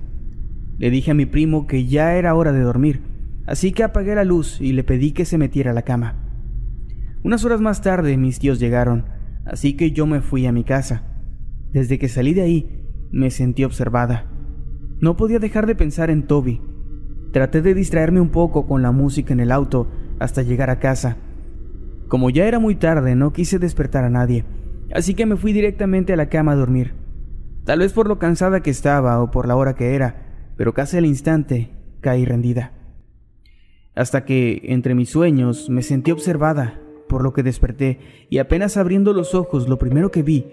Le 0.76 0.90
dije 0.90 1.12
a 1.12 1.14
mi 1.14 1.26
primo 1.26 1.68
que 1.68 1.86
ya 1.86 2.16
era 2.16 2.34
hora 2.34 2.50
de 2.50 2.62
dormir, 2.62 3.02
así 3.46 3.70
que 3.70 3.84
apagué 3.84 4.16
la 4.16 4.24
luz 4.24 4.60
y 4.60 4.72
le 4.72 4.82
pedí 4.82 5.12
que 5.12 5.24
se 5.24 5.38
metiera 5.38 5.70
a 5.70 5.74
la 5.74 5.82
cama. 5.82 6.23
Unas 7.24 7.42
horas 7.42 7.62
más 7.62 7.80
tarde 7.80 8.18
mis 8.18 8.38
tíos 8.38 8.60
llegaron, 8.60 9.06
así 9.46 9.78
que 9.78 9.92
yo 9.92 10.06
me 10.06 10.20
fui 10.20 10.44
a 10.44 10.52
mi 10.52 10.62
casa. 10.62 11.04
Desde 11.72 11.98
que 11.98 12.10
salí 12.10 12.34
de 12.34 12.42
ahí, 12.42 12.84
me 13.10 13.30
sentí 13.30 13.64
observada. 13.64 14.26
No 15.00 15.16
podía 15.16 15.38
dejar 15.38 15.64
de 15.66 15.74
pensar 15.74 16.10
en 16.10 16.26
Toby. 16.26 16.60
Traté 17.32 17.62
de 17.62 17.72
distraerme 17.72 18.20
un 18.20 18.28
poco 18.28 18.66
con 18.66 18.82
la 18.82 18.92
música 18.92 19.32
en 19.32 19.40
el 19.40 19.52
auto 19.52 19.88
hasta 20.18 20.42
llegar 20.42 20.68
a 20.68 20.80
casa. 20.80 21.16
Como 22.08 22.28
ya 22.28 22.44
era 22.44 22.58
muy 22.58 22.74
tarde, 22.74 23.14
no 23.14 23.32
quise 23.32 23.58
despertar 23.58 24.04
a 24.04 24.10
nadie, 24.10 24.44
así 24.94 25.14
que 25.14 25.24
me 25.24 25.36
fui 25.36 25.54
directamente 25.54 26.12
a 26.12 26.16
la 26.16 26.28
cama 26.28 26.52
a 26.52 26.56
dormir. 26.56 26.92
Tal 27.64 27.78
vez 27.78 27.94
por 27.94 28.06
lo 28.06 28.18
cansada 28.18 28.60
que 28.60 28.70
estaba 28.70 29.22
o 29.22 29.30
por 29.30 29.48
la 29.48 29.56
hora 29.56 29.74
que 29.74 29.94
era, 29.94 30.52
pero 30.58 30.74
casi 30.74 30.98
al 30.98 31.06
instante 31.06 31.70
caí 32.02 32.26
rendida. 32.26 32.72
Hasta 33.94 34.26
que, 34.26 34.60
entre 34.64 34.94
mis 34.94 35.08
sueños, 35.08 35.70
me 35.70 35.80
sentí 35.80 36.10
observada, 36.10 36.83
por 37.08 37.22
lo 37.22 37.32
que 37.32 37.42
desperté 37.42 37.98
y 38.30 38.38
apenas 38.38 38.76
abriendo 38.76 39.12
los 39.12 39.34
ojos 39.34 39.68
lo 39.68 39.78
primero 39.78 40.10
que 40.10 40.22
vi 40.22 40.46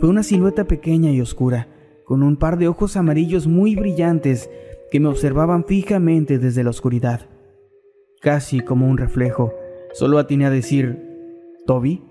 fue 0.00 0.08
una 0.08 0.22
silueta 0.22 0.64
pequeña 0.64 1.10
y 1.10 1.20
oscura, 1.20 1.68
con 2.04 2.22
un 2.22 2.36
par 2.36 2.58
de 2.58 2.68
ojos 2.68 2.96
amarillos 2.96 3.46
muy 3.46 3.76
brillantes 3.76 4.50
que 4.90 5.00
me 5.00 5.08
observaban 5.08 5.64
fijamente 5.64 6.38
desde 6.38 6.64
la 6.64 6.70
oscuridad 6.70 7.28
casi 8.20 8.60
como 8.60 8.88
un 8.88 8.98
reflejo. 8.98 9.54
Solo 9.92 10.18
atiné 10.18 10.46
a 10.46 10.50
decir, 10.50 10.98
¿Toby? 11.66 12.02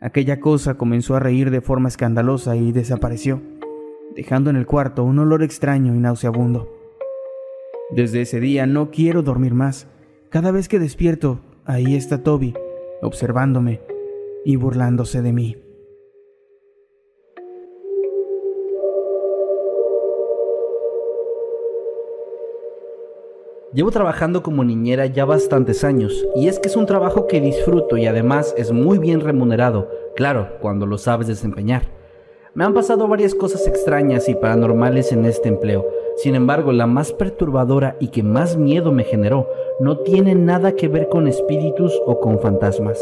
Aquella 0.00 0.40
cosa 0.40 0.74
comenzó 0.74 1.14
a 1.14 1.20
reír 1.20 1.50
de 1.50 1.60
forma 1.60 1.88
escandalosa 1.88 2.56
y 2.56 2.72
desapareció, 2.72 3.42
dejando 4.14 4.50
en 4.50 4.56
el 4.56 4.66
cuarto 4.66 5.04
un 5.04 5.18
olor 5.18 5.42
extraño 5.42 5.94
y 5.94 5.98
nauseabundo. 5.98 6.68
Desde 7.90 8.22
ese 8.22 8.40
día 8.40 8.66
no 8.66 8.90
quiero 8.90 9.22
dormir 9.22 9.52
más. 9.52 9.88
Cada 10.30 10.52
vez 10.52 10.68
que 10.68 10.78
despierto, 10.78 11.40
ahí 11.64 11.96
está 11.96 12.22
Toby, 12.22 12.54
observándome 13.02 13.80
y 14.44 14.56
burlándose 14.56 15.22
de 15.22 15.32
mí. 15.32 15.56
Llevo 23.72 23.92
trabajando 23.92 24.42
como 24.42 24.64
niñera 24.64 25.06
ya 25.06 25.24
bastantes 25.24 25.84
años, 25.84 26.26
y 26.34 26.48
es 26.48 26.58
que 26.58 26.66
es 26.66 26.74
un 26.74 26.86
trabajo 26.86 27.28
que 27.28 27.40
disfruto 27.40 27.96
y 27.96 28.06
además 28.06 28.52
es 28.58 28.72
muy 28.72 28.98
bien 28.98 29.20
remunerado, 29.20 29.88
claro, 30.16 30.48
cuando 30.60 30.86
lo 30.86 30.98
sabes 30.98 31.28
desempeñar. 31.28 31.82
Me 32.52 32.64
han 32.64 32.74
pasado 32.74 33.06
varias 33.06 33.32
cosas 33.32 33.68
extrañas 33.68 34.28
y 34.28 34.34
paranormales 34.34 35.12
en 35.12 35.24
este 35.24 35.48
empleo, 35.48 35.86
sin 36.16 36.34
embargo 36.34 36.72
la 36.72 36.88
más 36.88 37.12
perturbadora 37.12 37.96
y 38.00 38.08
que 38.08 38.24
más 38.24 38.56
miedo 38.56 38.90
me 38.90 39.04
generó 39.04 39.46
no 39.80 39.96
tiene 39.96 40.34
nada 40.34 40.72
que 40.72 40.88
ver 40.88 41.08
con 41.08 41.26
espíritus 41.26 41.98
o 42.04 42.20
con 42.20 42.38
fantasmas. 42.38 42.98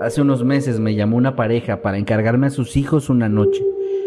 Hace 0.00 0.22
unos 0.22 0.44
meses 0.44 0.78
me 0.78 0.94
llamó 0.94 1.16
una 1.16 1.34
pareja 1.34 1.82
para 1.82 1.98
encargarme 1.98 2.46
a 2.46 2.50
sus 2.50 2.76
hijos 2.76 3.10
una 3.10 3.28
noche. 3.28 3.66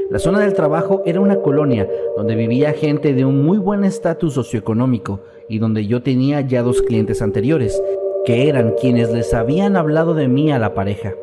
La 0.10 0.18
zona 0.18 0.40
del 0.40 0.54
trabajo 0.54 1.04
era 1.06 1.20
una 1.20 1.42
colonia 1.42 1.86
donde 2.16 2.36
vivía 2.36 2.72
gente 2.72 3.14
de 3.14 3.26
un 3.26 3.44
muy 3.44 3.58
buen 3.58 3.84
estatus 3.84 4.34
socioeconómico 4.34 5.20
y 5.50 5.60
donde 5.60 5.86
yo 5.86 6.02
tenía 6.02 6.40
ya 6.40 6.64
dos 6.64 6.82
clientes 6.82 7.22
anteriores, 7.22 7.82
que 8.26 8.48
eran 8.48 8.76
quienes 8.80 9.12
les 9.12 9.34
habían 9.34 9.76
hablado 9.76 10.14
de 10.14 10.30
mí 10.30 10.54
a 10.54 10.60
la 10.60 10.74
pareja. 10.74 11.16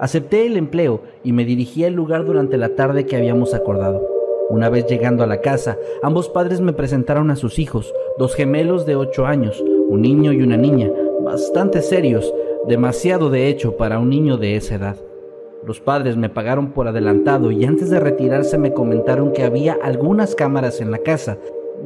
Acepté 0.00 0.46
el 0.46 0.56
empleo 0.56 1.02
y 1.22 1.32
me 1.32 1.44
dirigí 1.44 1.84
al 1.84 1.92
lugar 1.92 2.24
durante 2.24 2.56
la 2.56 2.70
tarde 2.70 3.06
que 3.06 3.14
habíamos 3.14 3.54
acordado. 3.54 4.04
Una 4.48 4.68
vez 4.68 4.86
llegando 4.86 5.24
a 5.24 5.26
la 5.26 5.40
casa, 5.40 5.76
ambos 6.02 6.28
padres 6.28 6.60
me 6.60 6.72
presentaron 6.72 7.30
a 7.30 7.36
sus 7.36 7.58
hijos, 7.58 7.92
dos 8.16 8.34
gemelos 8.34 8.86
de 8.86 8.94
ocho 8.94 9.26
años, 9.26 9.62
un 9.88 10.02
niño 10.02 10.32
y 10.32 10.42
una 10.42 10.56
niña, 10.56 10.90
bastante 11.24 11.82
serios, 11.82 12.32
demasiado 12.68 13.30
de 13.30 13.48
hecho 13.48 13.76
para 13.76 13.98
un 13.98 14.10
niño 14.10 14.36
de 14.36 14.56
esa 14.56 14.74
edad. 14.76 14.96
Los 15.66 15.80
padres 15.80 16.16
me 16.16 16.28
pagaron 16.28 16.72
por 16.72 16.88
adelantado 16.88 17.50
y 17.50 17.64
antes 17.64 17.90
de 17.90 17.98
retirarse 17.98 18.58
me 18.58 18.72
comentaron 18.72 19.32
que 19.32 19.42
había 19.42 19.76
algunas 19.82 20.34
cámaras 20.34 20.80
en 20.80 20.90
la 20.90 20.98
casa, 20.98 21.38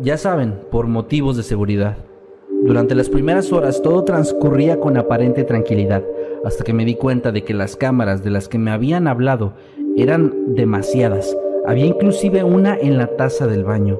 ya 0.02 0.16
saben, 0.16 0.54
por 0.70 0.86
motivos 0.86 1.36
de 1.36 1.42
seguridad. 1.42 1.96
Durante 2.62 2.94
las 2.94 3.08
primeras 3.08 3.52
horas 3.52 3.80
todo 3.80 4.04
transcurría 4.04 4.78
con 4.78 4.98
aparente 4.98 5.44
tranquilidad, 5.44 6.04
hasta 6.44 6.62
que 6.62 6.74
me 6.74 6.84
di 6.84 6.94
cuenta 6.94 7.32
de 7.32 7.42
que 7.42 7.54
las 7.54 7.76
cámaras 7.76 8.22
de 8.22 8.30
las 8.30 8.48
que 8.48 8.58
me 8.58 8.70
habían 8.70 9.08
hablado 9.08 9.54
eran 9.96 10.54
demasiadas. 10.54 11.34
Había 11.66 11.86
inclusive 11.86 12.44
una 12.44 12.76
en 12.76 12.98
la 12.98 13.06
taza 13.16 13.46
del 13.46 13.64
baño. 13.64 13.98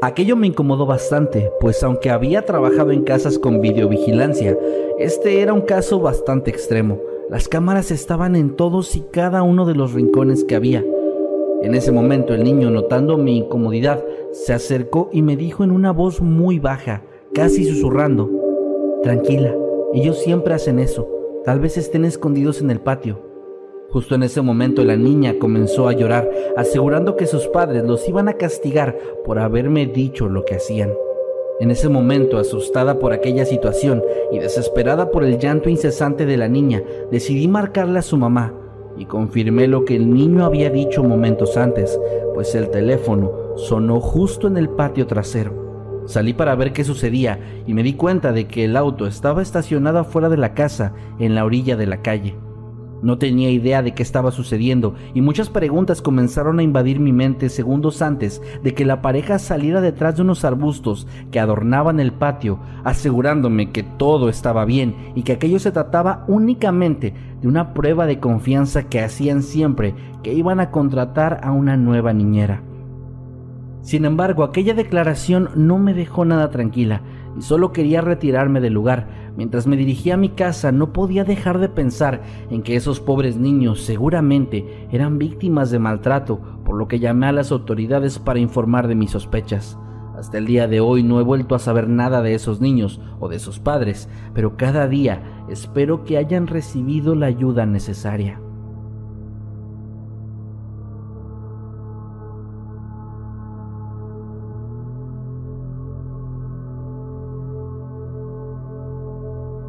Aquello 0.00 0.36
me 0.36 0.46
incomodó 0.46 0.86
bastante, 0.86 1.50
pues 1.58 1.82
aunque 1.82 2.10
había 2.10 2.44
trabajado 2.44 2.92
en 2.92 3.02
casas 3.02 3.36
con 3.36 3.60
videovigilancia, 3.60 4.56
este 4.96 5.40
era 5.40 5.52
un 5.52 5.62
caso 5.62 5.98
bastante 5.98 6.50
extremo, 6.50 7.00
las 7.28 7.48
cámaras 7.48 7.90
estaban 7.90 8.36
en 8.36 8.54
todos 8.54 8.94
y 8.94 9.00
cada 9.10 9.42
uno 9.42 9.66
de 9.66 9.74
los 9.74 9.94
rincones 9.94 10.44
que 10.44 10.54
había. 10.54 10.84
En 11.62 11.74
ese 11.74 11.90
momento 11.90 12.32
el 12.32 12.44
niño, 12.44 12.70
notando 12.70 13.18
mi 13.18 13.38
incomodidad, 13.38 14.04
se 14.30 14.52
acercó 14.52 15.10
y 15.12 15.22
me 15.22 15.36
dijo 15.36 15.64
en 15.64 15.72
una 15.72 15.90
voz 15.90 16.20
muy 16.20 16.60
baja, 16.60 17.02
casi 17.34 17.64
susurrando, 17.64 18.30
Tranquila, 19.02 19.52
ellos 19.94 20.18
siempre 20.18 20.54
hacen 20.54 20.78
eso, 20.78 21.08
tal 21.44 21.58
vez 21.58 21.76
estén 21.76 22.04
escondidos 22.04 22.60
en 22.60 22.70
el 22.70 22.80
patio. 22.80 23.27
Justo 23.90 24.14
en 24.14 24.22
ese 24.22 24.42
momento 24.42 24.84
la 24.84 24.96
niña 24.96 25.36
comenzó 25.38 25.88
a 25.88 25.94
llorar, 25.94 26.30
asegurando 26.58 27.16
que 27.16 27.26
sus 27.26 27.48
padres 27.48 27.84
los 27.84 28.06
iban 28.06 28.28
a 28.28 28.34
castigar 28.34 28.98
por 29.24 29.38
haberme 29.38 29.86
dicho 29.86 30.28
lo 30.28 30.44
que 30.44 30.56
hacían. 30.56 30.92
En 31.58 31.70
ese 31.70 31.88
momento, 31.88 32.36
asustada 32.36 32.98
por 32.98 33.14
aquella 33.14 33.46
situación 33.46 34.02
y 34.30 34.40
desesperada 34.40 35.10
por 35.10 35.24
el 35.24 35.38
llanto 35.38 35.70
incesante 35.70 36.26
de 36.26 36.36
la 36.36 36.48
niña, 36.48 36.82
decidí 37.10 37.48
marcarle 37.48 37.98
a 37.98 38.02
su 38.02 38.18
mamá 38.18 38.52
y 38.98 39.06
confirmé 39.06 39.66
lo 39.68 39.86
que 39.86 39.96
el 39.96 40.12
niño 40.12 40.44
había 40.44 40.68
dicho 40.68 41.02
momentos 41.02 41.56
antes, 41.56 41.98
pues 42.34 42.54
el 42.54 42.68
teléfono 42.68 43.32
sonó 43.56 44.00
justo 44.00 44.48
en 44.48 44.58
el 44.58 44.68
patio 44.68 45.06
trasero. 45.06 46.04
Salí 46.04 46.34
para 46.34 46.54
ver 46.54 46.74
qué 46.74 46.84
sucedía 46.84 47.62
y 47.66 47.72
me 47.72 47.82
di 47.82 47.94
cuenta 47.94 48.32
de 48.32 48.46
que 48.46 48.66
el 48.66 48.76
auto 48.76 49.06
estaba 49.06 49.40
estacionado 49.40 49.98
afuera 49.98 50.28
de 50.28 50.36
la 50.36 50.52
casa, 50.52 50.92
en 51.18 51.34
la 51.34 51.46
orilla 51.46 51.76
de 51.76 51.86
la 51.86 52.02
calle. 52.02 52.36
No 53.02 53.18
tenía 53.18 53.50
idea 53.50 53.82
de 53.82 53.94
qué 53.94 54.02
estaba 54.02 54.30
sucediendo 54.30 54.94
y 55.14 55.20
muchas 55.20 55.50
preguntas 55.50 56.02
comenzaron 56.02 56.58
a 56.58 56.62
invadir 56.62 56.98
mi 56.98 57.12
mente 57.12 57.48
segundos 57.48 58.02
antes 58.02 58.42
de 58.62 58.74
que 58.74 58.84
la 58.84 59.02
pareja 59.02 59.38
saliera 59.38 59.80
detrás 59.80 60.16
de 60.16 60.22
unos 60.22 60.44
arbustos 60.44 61.06
que 61.30 61.40
adornaban 61.40 62.00
el 62.00 62.12
patio, 62.12 62.58
asegurándome 62.84 63.70
que 63.70 63.82
todo 63.82 64.28
estaba 64.28 64.64
bien 64.64 64.96
y 65.14 65.22
que 65.22 65.32
aquello 65.32 65.58
se 65.58 65.72
trataba 65.72 66.24
únicamente 66.28 67.14
de 67.40 67.48
una 67.48 67.72
prueba 67.72 68.06
de 68.06 68.18
confianza 68.18 68.88
que 68.88 69.00
hacían 69.00 69.42
siempre 69.42 69.94
que 70.22 70.34
iban 70.34 70.60
a 70.60 70.70
contratar 70.70 71.40
a 71.42 71.52
una 71.52 71.76
nueva 71.76 72.12
niñera. 72.12 72.62
Sin 73.82 74.04
embargo, 74.04 74.44
aquella 74.44 74.74
declaración 74.74 75.50
no 75.54 75.78
me 75.78 75.94
dejó 75.94 76.24
nada 76.24 76.50
tranquila 76.50 77.00
y 77.38 77.42
solo 77.42 77.72
quería 77.72 78.00
retirarme 78.00 78.60
del 78.60 78.74
lugar. 78.74 79.27
Mientras 79.38 79.68
me 79.68 79.76
dirigía 79.76 80.14
a 80.14 80.16
mi 80.16 80.30
casa 80.30 80.72
no 80.72 80.92
podía 80.92 81.22
dejar 81.22 81.60
de 81.60 81.68
pensar 81.68 82.22
en 82.50 82.64
que 82.64 82.74
esos 82.74 82.98
pobres 82.98 83.36
niños 83.36 83.80
seguramente 83.82 84.88
eran 84.90 85.16
víctimas 85.16 85.70
de 85.70 85.78
maltrato, 85.78 86.40
por 86.64 86.76
lo 86.76 86.88
que 86.88 86.98
llamé 86.98 87.28
a 87.28 87.32
las 87.32 87.52
autoridades 87.52 88.18
para 88.18 88.40
informar 88.40 88.88
de 88.88 88.96
mis 88.96 89.12
sospechas. 89.12 89.78
Hasta 90.16 90.38
el 90.38 90.46
día 90.46 90.66
de 90.66 90.80
hoy 90.80 91.04
no 91.04 91.20
he 91.20 91.22
vuelto 91.22 91.54
a 91.54 91.60
saber 91.60 91.88
nada 91.88 92.20
de 92.20 92.34
esos 92.34 92.60
niños 92.60 93.00
o 93.20 93.28
de 93.28 93.38
sus 93.38 93.60
padres, 93.60 94.08
pero 94.34 94.56
cada 94.56 94.88
día 94.88 95.22
espero 95.48 96.02
que 96.02 96.18
hayan 96.18 96.48
recibido 96.48 97.14
la 97.14 97.26
ayuda 97.26 97.64
necesaria. 97.64 98.40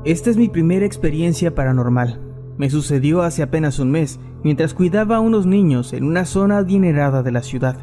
Esta 0.06 0.30
es 0.30 0.38
mi 0.38 0.48
primera 0.48 0.86
experiencia 0.86 1.54
paranormal. 1.54 2.22
Me 2.58 2.70
sucedió 2.70 3.22
hace 3.22 3.44
apenas 3.44 3.80
un 3.80 3.92
mes, 3.92 4.18
mientras 4.46 4.74
cuidaba 4.74 5.18
a 5.18 5.20
unos 5.20 5.46
niños 5.46 5.92
en 5.92 6.06
una 6.06 6.24
zona 6.24 6.60
adinerada 6.60 7.22
de 7.22 7.34
la 7.34 7.42
ciudad. 7.42 7.78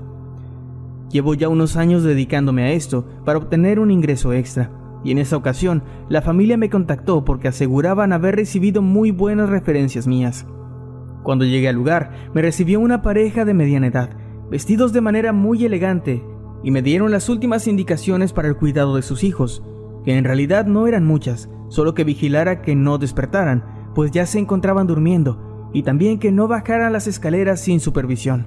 Llevo 1.10 1.34
ya 1.34 1.50
unos 1.50 1.76
años 1.76 2.04
dedicándome 2.04 2.62
a 2.62 2.72
esto 2.72 3.06
para 3.26 3.36
obtener 3.36 3.78
un 3.78 3.90
ingreso 3.90 4.32
extra, 4.32 4.70
y 5.04 5.10
en 5.10 5.18
esa 5.18 5.36
ocasión 5.36 5.82
la 6.08 6.22
familia 6.22 6.56
me 6.56 6.70
contactó 6.70 7.22
porque 7.22 7.48
aseguraban 7.48 8.14
haber 8.14 8.36
recibido 8.36 8.80
muy 8.80 9.10
buenas 9.10 9.50
referencias 9.50 10.06
mías. 10.06 10.46
Cuando 11.22 11.44
llegué 11.44 11.68
al 11.68 11.76
lugar, 11.76 12.30
me 12.32 12.40
recibió 12.40 12.80
una 12.80 13.02
pareja 13.02 13.44
de 13.44 13.52
mediana 13.52 13.88
edad, 13.88 14.16
vestidos 14.50 14.94
de 14.94 15.02
manera 15.02 15.34
muy 15.34 15.66
elegante, 15.66 16.24
y 16.62 16.70
me 16.70 16.80
dieron 16.80 17.10
las 17.10 17.28
últimas 17.28 17.66
indicaciones 17.66 18.32
para 18.32 18.48
el 18.48 18.56
cuidado 18.56 18.96
de 18.96 19.02
sus 19.02 19.22
hijos, 19.22 19.62
que 20.02 20.16
en 20.16 20.24
realidad 20.24 20.64
no 20.64 20.86
eran 20.86 21.04
muchas, 21.04 21.50
solo 21.68 21.94
que 21.94 22.04
vigilara 22.04 22.62
que 22.62 22.74
no 22.74 22.98
despertaran, 22.98 23.64
pues 23.94 24.10
ya 24.10 24.26
se 24.26 24.38
encontraban 24.38 24.86
durmiendo, 24.86 25.70
y 25.72 25.82
también 25.82 26.18
que 26.18 26.32
no 26.32 26.48
bajaran 26.48 26.92
las 26.92 27.06
escaleras 27.06 27.60
sin 27.60 27.80
supervisión. 27.80 28.46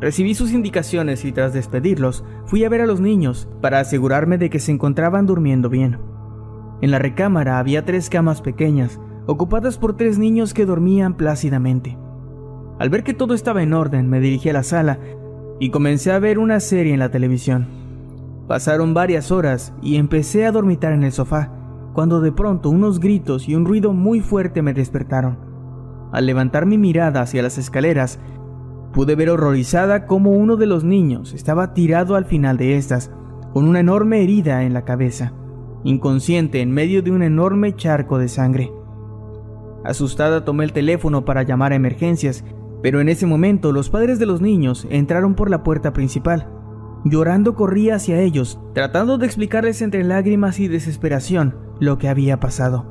Recibí 0.00 0.34
sus 0.34 0.52
indicaciones 0.52 1.24
y 1.24 1.32
tras 1.32 1.52
despedirlos 1.54 2.24
fui 2.44 2.64
a 2.64 2.68
ver 2.68 2.82
a 2.82 2.86
los 2.86 3.00
niños 3.00 3.48
para 3.62 3.80
asegurarme 3.80 4.36
de 4.36 4.50
que 4.50 4.60
se 4.60 4.72
encontraban 4.72 5.26
durmiendo 5.26 5.70
bien. 5.70 5.98
En 6.82 6.90
la 6.90 6.98
recámara 6.98 7.58
había 7.58 7.84
tres 7.84 8.10
camas 8.10 8.42
pequeñas, 8.42 9.00
ocupadas 9.26 9.78
por 9.78 9.96
tres 9.96 10.18
niños 10.18 10.52
que 10.52 10.66
dormían 10.66 11.16
plácidamente. 11.16 11.96
Al 12.78 12.90
ver 12.90 13.04
que 13.04 13.14
todo 13.14 13.32
estaba 13.32 13.62
en 13.62 13.72
orden, 13.72 14.10
me 14.10 14.20
dirigí 14.20 14.50
a 14.50 14.52
la 14.52 14.62
sala 14.62 14.98
y 15.58 15.70
comencé 15.70 16.12
a 16.12 16.18
ver 16.18 16.38
una 16.38 16.60
serie 16.60 16.92
en 16.92 16.98
la 16.98 17.10
televisión. 17.10 17.66
Pasaron 18.46 18.92
varias 18.92 19.32
horas 19.32 19.72
y 19.82 19.96
empecé 19.96 20.44
a 20.44 20.52
dormitar 20.52 20.92
en 20.92 21.04
el 21.04 21.12
sofá, 21.12 21.55
cuando 21.96 22.20
de 22.20 22.30
pronto 22.30 22.68
unos 22.68 23.00
gritos 23.00 23.48
y 23.48 23.54
un 23.54 23.64
ruido 23.64 23.94
muy 23.94 24.20
fuerte 24.20 24.60
me 24.60 24.74
despertaron. 24.74 25.38
Al 26.12 26.26
levantar 26.26 26.66
mi 26.66 26.76
mirada 26.76 27.22
hacia 27.22 27.42
las 27.42 27.56
escaleras, 27.56 28.20
pude 28.92 29.14
ver 29.14 29.30
horrorizada 29.30 30.06
cómo 30.06 30.32
uno 30.32 30.56
de 30.56 30.66
los 30.66 30.84
niños 30.84 31.32
estaba 31.32 31.72
tirado 31.72 32.14
al 32.14 32.26
final 32.26 32.58
de 32.58 32.76
estas, 32.76 33.10
con 33.54 33.66
una 33.66 33.80
enorme 33.80 34.22
herida 34.22 34.64
en 34.64 34.74
la 34.74 34.84
cabeza, 34.84 35.32
inconsciente 35.84 36.60
en 36.60 36.70
medio 36.70 37.02
de 37.02 37.12
un 37.12 37.22
enorme 37.22 37.74
charco 37.74 38.18
de 38.18 38.28
sangre. 38.28 38.70
Asustada 39.82 40.44
tomé 40.44 40.64
el 40.64 40.74
teléfono 40.74 41.24
para 41.24 41.44
llamar 41.44 41.72
a 41.72 41.76
emergencias, 41.76 42.44
pero 42.82 43.00
en 43.00 43.08
ese 43.08 43.24
momento 43.24 43.72
los 43.72 43.88
padres 43.88 44.18
de 44.18 44.26
los 44.26 44.42
niños 44.42 44.86
entraron 44.90 45.34
por 45.34 45.48
la 45.48 45.62
puerta 45.62 45.94
principal. 45.94 46.46
Llorando 47.06 47.54
corrí 47.54 47.88
hacia 47.88 48.20
ellos, 48.20 48.60
tratando 48.74 49.16
de 49.16 49.24
explicarles 49.24 49.80
entre 49.80 50.04
lágrimas 50.04 50.60
y 50.60 50.68
desesperación 50.68 51.64
lo 51.80 51.98
que 51.98 52.08
había 52.08 52.40
pasado. 52.40 52.86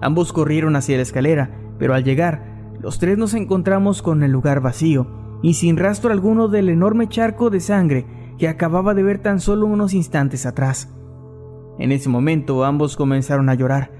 Ambos 0.00 0.32
corrieron 0.32 0.76
hacia 0.76 0.96
la 0.96 1.02
escalera, 1.02 1.58
pero 1.78 1.94
al 1.94 2.04
llegar, 2.04 2.74
los 2.80 2.98
tres 2.98 3.18
nos 3.18 3.34
encontramos 3.34 4.02
con 4.02 4.22
el 4.22 4.32
lugar 4.32 4.60
vacío 4.60 5.06
y 5.42 5.54
sin 5.54 5.76
rastro 5.76 6.12
alguno 6.12 6.48
del 6.48 6.68
enorme 6.68 7.08
charco 7.08 7.50
de 7.50 7.60
sangre 7.60 8.06
que 8.38 8.48
acababa 8.48 8.94
de 8.94 9.02
ver 9.02 9.18
tan 9.18 9.40
solo 9.40 9.66
unos 9.66 9.94
instantes 9.94 10.46
atrás. 10.46 10.92
En 11.78 11.92
ese 11.92 12.08
momento 12.08 12.64
ambos 12.64 12.96
comenzaron 12.96 13.48
a 13.48 13.54
llorar, 13.54 13.90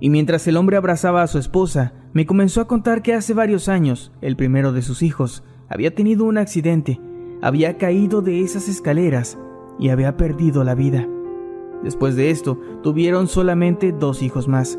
y 0.00 0.10
mientras 0.10 0.46
el 0.46 0.56
hombre 0.56 0.76
abrazaba 0.76 1.22
a 1.22 1.26
su 1.26 1.38
esposa, 1.38 1.94
me 2.12 2.26
comenzó 2.26 2.60
a 2.60 2.66
contar 2.66 3.02
que 3.02 3.14
hace 3.14 3.34
varios 3.34 3.68
años, 3.68 4.12
el 4.20 4.36
primero 4.36 4.72
de 4.72 4.82
sus 4.82 5.02
hijos, 5.02 5.44
había 5.68 5.94
tenido 5.94 6.24
un 6.24 6.38
accidente, 6.38 7.00
había 7.42 7.76
caído 7.76 8.22
de 8.22 8.40
esas 8.40 8.68
escaleras 8.68 9.38
y 9.78 9.88
había 9.88 10.16
perdido 10.16 10.64
la 10.64 10.74
vida. 10.74 11.06
Después 11.82 12.16
de 12.16 12.30
esto, 12.30 12.58
tuvieron 12.82 13.28
solamente 13.28 13.92
dos 13.92 14.22
hijos 14.22 14.48
más. 14.48 14.78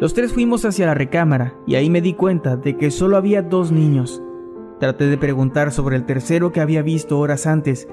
Los 0.00 0.14
tres 0.14 0.32
fuimos 0.32 0.64
hacia 0.64 0.86
la 0.86 0.94
recámara 0.94 1.54
y 1.66 1.76
ahí 1.76 1.88
me 1.88 2.00
di 2.00 2.14
cuenta 2.14 2.56
de 2.56 2.76
que 2.76 2.90
solo 2.90 3.16
había 3.16 3.42
dos 3.42 3.70
niños. 3.70 4.22
Traté 4.80 5.06
de 5.06 5.16
preguntar 5.16 5.70
sobre 5.70 5.96
el 5.96 6.04
tercero 6.04 6.50
que 6.50 6.60
había 6.60 6.82
visto 6.82 7.18
horas 7.18 7.46
antes, 7.46 7.88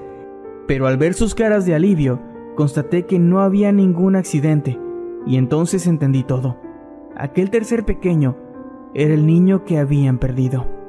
pero 0.66 0.86
al 0.86 0.96
ver 0.96 1.14
sus 1.14 1.34
caras 1.34 1.66
de 1.66 1.74
alivio, 1.74 2.20
constaté 2.56 3.06
que 3.06 3.18
no 3.18 3.40
había 3.40 3.70
ningún 3.70 4.16
accidente 4.16 4.78
y 5.26 5.36
entonces 5.36 5.86
entendí 5.86 6.24
todo. 6.24 6.56
Aquel 7.16 7.50
tercer 7.50 7.84
pequeño 7.84 8.36
era 8.94 9.14
el 9.14 9.26
niño 9.26 9.64
que 9.64 9.78
habían 9.78 10.18
perdido. 10.18 10.79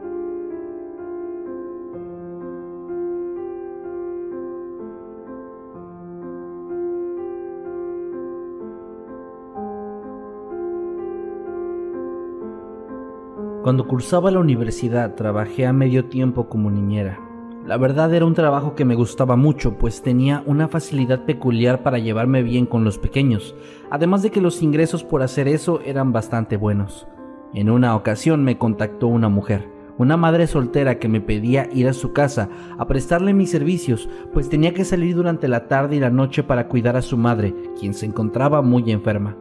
Cuando 13.63 13.88
cursaba 13.88 14.32
la 14.32 14.39
universidad 14.39 15.13
trabajé 15.13 15.67
a 15.67 15.74
medio 15.74 16.06
tiempo 16.06 16.50
como 16.50 16.71
niñera. 16.71 17.19
La 17.63 17.78
verdad 17.78 18.12
era 18.12 18.26
un 18.26 18.34
trabajo 18.34 18.74
que 18.74 18.86
me 18.86 18.95
gustaba 18.95 19.36
mucho, 19.36 19.78
pues 19.78 20.02
tenía 20.02 20.41
una 20.47 20.67
facilidad 20.67 21.26
peculiar 21.26 21.84
para 21.84 22.00
llevarme 22.00 22.41
bien 22.41 22.65
con 22.65 22.84
los 22.84 22.97
pequeños, 22.97 23.56
además 23.91 24.24
de 24.24 24.32
que 24.32 24.41
los 24.41 24.63
ingresos 24.63 25.04
por 25.04 25.21
hacer 25.21 25.47
eso 25.47 25.80
eran 25.86 26.12
bastante 26.12 26.58
buenos. 26.58 27.08
En 27.54 27.69
una 27.69 27.95
ocasión 27.95 28.43
me 28.43 28.58
contactó 28.58 29.06
una 29.06 29.30
mujer, 29.30 29.69
una 30.00 30.17
madre 30.17 30.47
soltera 30.47 30.97
que 30.97 31.08
me 31.08 31.21
pedía 31.21 31.69
ir 31.71 31.88
a 31.88 31.93
su 31.93 32.13
casa 32.13 32.50
a 32.80 32.88
prestarle 32.88 33.36
mis 33.36 33.52
servicios, 33.52 34.10
pues 34.34 34.50
tenía 34.50 34.74
que 34.74 34.86
salir 34.86 35.15
durante 35.15 35.47
la 35.47 35.67
tarde 35.67 35.97
y 35.97 36.00
la 36.00 36.10
noche 36.10 36.41
para 36.41 36.67
cuidar 36.67 36.97
a 36.97 37.04
su 37.04 37.15
madre, 37.15 37.54
quien 37.80 37.93
se 37.93 38.08
encontraba 38.08 38.63
muy 38.63 38.91
enferma. 38.91 39.38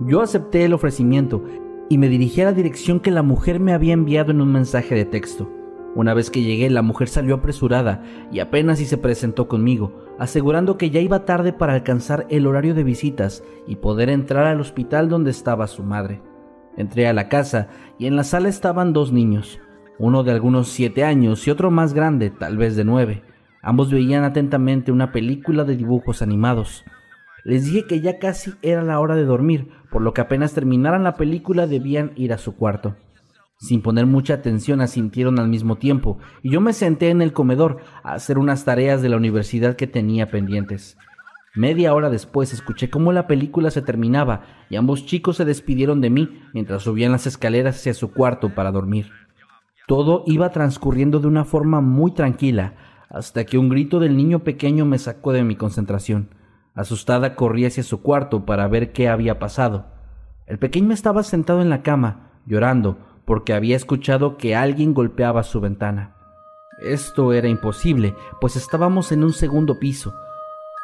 Yo 0.00 0.20
acepté 0.20 0.64
el 0.64 0.74
ofrecimiento 0.74 1.44
y 1.88 1.98
me 1.98 2.08
dirigí 2.08 2.40
a 2.40 2.46
la 2.46 2.52
dirección 2.52 3.00
que 3.00 3.10
la 3.10 3.22
mujer 3.22 3.60
me 3.60 3.72
había 3.72 3.92
enviado 3.92 4.30
en 4.30 4.40
un 4.40 4.52
mensaje 4.52 4.94
de 4.94 5.04
texto. 5.04 5.50
Una 5.94 6.12
vez 6.12 6.30
que 6.30 6.42
llegué, 6.42 6.68
la 6.70 6.82
mujer 6.82 7.08
salió 7.08 7.36
apresurada 7.36 8.02
y 8.32 8.40
apenas 8.40 8.78
si 8.78 8.84
se 8.84 8.98
presentó 8.98 9.46
conmigo, 9.46 10.04
asegurando 10.18 10.76
que 10.76 10.90
ya 10.90 11.00
iba 11.00 11.24
tarde 11.24 11.52
para 11.52 11.74
alcanzar 11.74 12.26
el 12.30 12.46
horario 12.46 12.74
de 12.74 12.82
visitas 12.82 13.44
y 13.68 13.76
poder 13.76 14.10
entrar 14.10 14.46
al 14.46 14.60
hospital 14.60 15.08
donde 15.08 15.30
estaba 15.30 15.68
su 15.68 15.84
madre. 15.84 16.20
Entré 16.76 17.06
a 17.06 17.12
la 17.12 17.28
casa 17.28 17.68
y 17.98 18.06
en 18.06 18.16
la 18.16 18.24
sala 18.24 18.48
estaban 18.48 18.92
dos 18.92 19.12
niños, 19.12 19.60
uno 19.98 20.24
de 20.24 20.32
algunos 20.32 20.68
siete 20.68 21.04
años 21.04 21.46
y 21.46 21.50
otro 21.52 21.70
más 21.70 21.94
grande, 21.94 22.30
tal 22.30 22.56
vez 22.56 22.74
de 22.74 22.84
nueve. 22.84 23.22
Ambos 23.62 23.92
veían 23.92 24.24
atentamente 24.24 24.90
una 24.90 25.12
película 25.12 25.62
de 25.62 25.76
dibujos 25.76 26.22
animados. 26.22 26.84
Les 27.44 27.66
dije 27.66 27.86
que 27.86 28.00
ya 28.00 28.18
casi 28.18 28.52
era 28.62 28.82
la 28.82 28.98
hora 28.98 29.14
de 29.14 29.24
dormir, 29.24 29.68
por 29.94 30.02
lo 30.02 30.12
que 30.12 30.22
apenas 30.22 30.54
terminaran 30.54 31.04
la 31.04 31.14
película 31.14 31.68
debían 31.68 32.10
ir 32.16 32.32
a 32.32 32.38
su 32.38 32.56
cuarto. 32.56 32.96
Sin 33.60 33.80
poner 33.80 34.06
mucha 34.06 34.34
atención 34.34 34.80
asintieron 34.80 35.38
al 35.38 35.46
mismo 35.46 35.76
tiempo, 35.76 36.18
y 36.42 36.50
yo 36.50 36.60
me 36.60 36.72
senté 36.72 37.10
en 37.10 37.22
el 37.22 37.32
comedor 37.32 37.78
a 38.02 38.14
hacer 38.14 38.38
unas 38.38 38.64
tareas 38.64 39.02
de 39.02 39.08
la 39.08 39.16
universidad 39.16 39.76
que 39.76 39.86
tenía 39.86 40.32
pendientes. 40.32 40.98
Media 41.54 41.94
hora 41.94 42.10
después 42.10 42.52
escuché 42.52 42.90
cómo 42.90 43.12
la 43.12 43.28
película 43.28 43.70
se 43.70 43.82
terminaba 43.82 44.42
y 44.68 44.74
ambos 44.74 45.06
chicos 45.06 45.36
se 45.36 45.44
despidieron 45.44 46.00
de 46.00 46.10
mí 46.10 46.42
mientras 46.52 46.82
subían 46.82 47.12
las 47.12 47.28
escaleras 47.28 47.76
hacia 47.76 47.94
su 47.94 48.12
cuarto 48.12 48.52
para 48.52 48.72
dormir. 48.72 49.12
Todo 49.86 50.24
iba 50.26 50.50
transcurriendo 50.50 51.20
de 51.20 51.28
una 51.28 51.44
forma 51.44 51.80
muy 51.80 52.14
tranquila, 52.14 52.74
hasta 53.10 53.44
que 53.44 53.58
un 53.58 53.68
grito 53.68 54.00
del 54.00 54.16
niño 54.16 54.40
pequeño 54.40 54.86
me 54.86 54.98
sacó 54.98 55.32
de 55.32 55.44
mi 55.44 55.54
concentración. 55.54 56.30
Asustada 56.74 57.36
corrí 57.36 57.66
hacia 57.66 57.84
su 57.84 58.02
cuarto 58.02 58.44
para 58.44 58.66
ver 58.66 58.92
qué 58.92 59.08
había 59.08 59.38
pasado. 59.38 59.86
El 60.46 60.58
pequeño 60.58 60.92
estaba 60.92 61.22
sentado 61.22 61.62
en 61.62 61.70
la 61.70 61.82
cama, 61.82 62.32
llorando, 62.46 62.98
porque 63.24 63.54
había 63.54 63.76
escuchado 63.76 64.36
que 64.36 64.56
alguien 64.56 64.92
golpeaba 64.92 65.44
su 65.44 65.60
ventana. 65.60 66.16
Esto 66.82 67.32
era 67.32 67.48
imposible, 67.48 68.16
pues 68.40 68.56
estábamos 68.56 69.12
en 69.12 69.22
un 69.22 69.32
segundo 69.32 69.78
piso. 69.78 70.14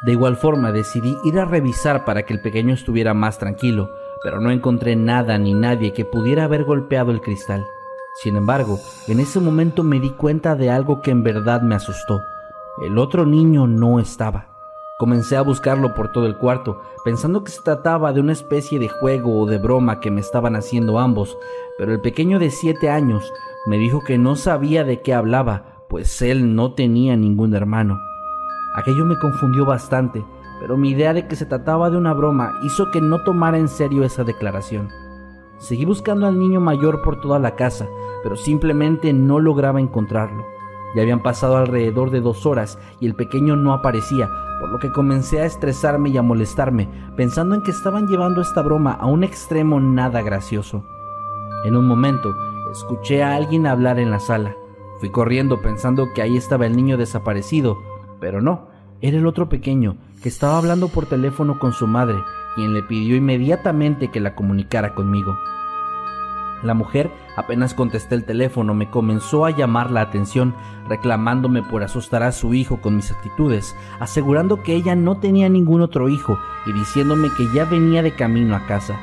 De 0.05 0.13
igual 0.13 0.37
forma 0.37 0.71
decidí 0.71 1.15
ir 1.25 1.37
a 1.37 1.45
revisar 1.45 2.05
para 2.05 2.23
que 2.23 2.33
el 2.33 2.41
pequeño 2.41 2.73
estuviera 2.73 3.13
más 3.13 3.37
tranquilo, 3.37 3.91
pero 4.23 4.39
no 4.39 4.49
encontré 4.49 4.95
nada 4.95 5.37
ni 5.37 5.53
nadie 5.53 5.93
que 5.93 6.05
pudiera 6.05 6.45
haber 6.45 6.63
golpeado 6.63 7.11
el 7.11 7.21
cristal. 7.21 7.65
Sin 8.23 8.37
embargo, 8.37 8.79
en 9.07 9.19
ese 9.19 9.39
momento 9.39 9.83
me 9.83 9.99
di 9.99 10.11
cuenta 10.11 10.55
de 10.55 10.69
algo 10.69 11.01
que 11.01 11.11
en 11.11 11.23
verdad 11.23 11.61
me 11.61 11.75
asustó. 11.75 12.21
El 12.83 12.97
otro 12.97 13.25
niño 13.25 13.67
no 13.67 13.99
estaba. 13.99 14.50
Comencé 15.01 15.35
a 15.35 15.41
buscarlo 15.41 15.95
por 15.95 16.11
todo 16.11 16.27
el 16.27 16.37
cuarto, 16.37 16.79
pensando 17.03 17.43
que 17.43 17.51
se 17.51 17.63
trataba 17.63 18.13
de 18.13 18.19
una 18.19 18.33
especie 18.33 18.77
de 18.77 18.87
juego 18.87 19.41
o 19.41 19.47
de 19.47 19.57
broma 19.57 19.99
que 19.99 20.11
me 20.11 20.21
estaban 20.21 20.55
haciendo 20.55 20.99
ambos, 20.99 21.39
pero 21.79 21.91
el 21.91 22.01
pequeño 22.01 22.37
de 22.37 22.51
siete 22.51 22.87
años 22.87 23.33
me 23.65 23.79
dijo 23.79 24.01
que 24.01 24.19
no 24.19 24.35
sabía 24.35 24.83
de 24.83 25.01
qué 25.01 25.15
hablaba, 25.15 25.85
pues 25.89 26.21
él 26.21 26.53
no 26.53 26.75
tenía 26.75 27.15
ningún 27.15 27.55
hermano. 27.55 27.99
Aquello 28.75 29.03
me 29.03 29.17
confundió 29.17 29.65
bastante, 29.65 30.23
pero 30.59 30.77
mi 30.77 30.91
idea 30.91 31.15
de 31.15 31.27
que 31.27 31.35
se 31.35 31.47
trataba 31.47 31.89
de 31.89 31.97
una 31.97 32.13
broma 32.13 32.59
hizo 32.61 32.91
que 32.91 33.01
no 33.01 33.23
tomara 33.23 33.57
en 33.57 33.69
serio 33.69 34.03
esa 34.03 34.23
declaración. 34.23 34.89
Seguí 35.57 35.83
buscando 35.83 36.27
al 36.27 36.37
niño 36.37 36.59
mayor 36.59 37.01
por 37.01 37.19
toda 37.21 37.39
la 37.39 37.55
casa, 37.55 37.87
pero 38.21 38.35
simplemente 38.35 39.13
no 39.13 39.39
lograba 39.39 39.81
encontrarlo. 39.81 40.45
Ya 40.95 41.01
habían 41.01 41.21
pasado 41.21 41.57
alrededor 41.57 42.11
de 42.11 42.21
dos 42.21 42.45
horas 42.45 42.77
y 42.99 43.07
el 43.07 43.15
pequeño 43.15 43.55
no 43.55 43.73
aparecía, 43.73 44.29
por 44.59 44.69
lo 44.69 44.79
que 44.79 44.91
comencé 44.91 45.41
a 45.41 45.45
estresarme 45.45 46.09
y 46.09 46.17
a 46.17 46.21
molestarme, 46.21 46.89
pensando 47.15 47.55
en 47.55 47.63
que 47.63 47.71
estaban 47.71 48.07
llevando 48.07 48.41
esta 48.41 48.61
broma 48.61 48.93
a 48.93 49.05
un 49.05 49.23
extremo 49.23 49.79
nada 49.79 50.21
gracioso. 50.21 50.85
En 51.63 51.75
un 51.75 51.87
momento, 51.87 52.35
escuché 52.71 53.23
a 53.23 53.35
alguien 53.35 53.67
hablar 53.67 53.99
en 53.99 54.11
la 54.11 54.19
sala. 54.19 54.55
Fui 54.99 55.09
corriendo 55.09 55.61
pensando 55.61 56.07
que 56.13 56.21
ahí 56.21 56.37
estaba 56.37 56.65
el 56.65 56.75
niño 56.75 56.97
desaparecido, 56.97 57.77
pero 58.19 58.41
no, 58.41 58.67
era 59.01 59.17
el 59.17 59.25
otro 59.25 59.49
pequeño, 59.49 59.97
que 60.21 60.29
estaba 60.29 60.57
hablando 60.57 60.87
por 60.89 61.07
teléfono 61.07 61.57
con 61.57 61.73
su 61.73 61.87
madre, 61.87 62.23
quien 62.55 62.73
le 62.73 62.83
pidió 62.83 63.15
inmediatamente 63.15 64.09
que 64.09 64.19
la 64.19 64.35
comunicara 64.35 64.93
conmigo. 64.93 65.35
La 66.63 66.73
mujer, 66.75 67.11
apenas 67.35 67.73
contesté 67.73 68.15
el 68.15 68.23
teléfono, 68.23 68.73
me 68.73 68.89
comenzó 68.89 69.45
a 69.45 69.51
llamar 69.51 69.89
la 69.89 70.01
atención, 70.01 70.53
reclamándome 70.87 71.63
por 71.63 71.83
asustar 71.83 72.21
a 72.21 72.31
su 72.31 72.53
hijo 72.53 72.81
con 72.81 72.95
mis 72.95 73.11
actitudes, 73.11 73.75
asegurando 73.99 74.61
que 74.61 74.75
ella 74.75 74.95
no 74.95 75.17
tenía 75.17 75.49
ningún 75.49 75.81
otro 75.81 76.07
hijo 76.07 76.37
y 76.67 76.73
diciéndome 76.73 77.29
que 77.35 77.47
ya 77.53 77.65
venía 77.65 78.03
de 78.03 78.15
camino 78.15 78.55
a 78.55 78.65
casa. 78.67 78.99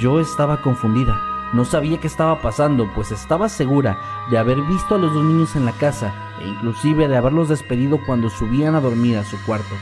Yo 0.00 0.18
estaba 0.18 0.62
confundida, 0.62 1.16
no 1.52 1.64
sabía 1.64 2.00
qué 2.00 2.08
estaba 2.08 2.42
pasando, 2.42 2.90
pues 2.94 3.12
estaba 3.12 3.48
segura 3.48 3.98
de 4.30 4.38
haber 4.38 4.60
visto 4.62 4.96
a 4.96 4.98
los 4.98 5.14
dos 5.14 5.24
niños 5.24 5.54
en 5.54 5.64
la 5.64 5.72
casa 5.72 6.12
e 6.40 6.48
inclusive 6.48 7.06
de 7.06 7.16
haberlos 7.16 7.48
despedido 7.48 8.00
cuando 8.04 8.30
subían 8.30 8.74
a 8.74 8.80
dormir 8.80 9.16
a 9.18 9.24
su 9.24 9.36
cuarto. 9.46 9.74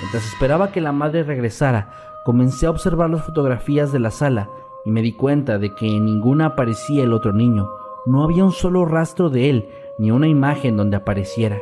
Mientras 0.00 0.26
esperaba 0.26 0.72
que 0.72 0.80
la 0.80 0.92
madre 0.92 1.24
regresara, 1.24 1.90
comencé 2.24 2.66
a 2.66 2.70
observar 2.70 3.10
las 3.10 3.24
fotografías 3.24 3.92
de 3.92 3.98
la 3.98 4.10
sala 4.10 4.48
y 4.86 4.90
me 4.90 5.02
di 5.02 5.12
cuenta 5.12 5.58
de 5.58 5.74
que 5.74 5.88
en 5.88 6.04
ninguna 6.04 6.46
aparecía 6.46 7.02
el 7.02 7.12
otro 7.12 7.32
niño. 7.32 7.68
No 8.06 8.22
había 8.22 8.44
un 8.44 8.52
solo 8.52 8.84
rastro 8.84 9.30
de 9.30 9.50
él, 9.50 9.68
ni 9.98 10.12
una 10.12 10.28
imagen 10.28 10.76
donde 10.76 10.96
apareciera. 10.96 11.58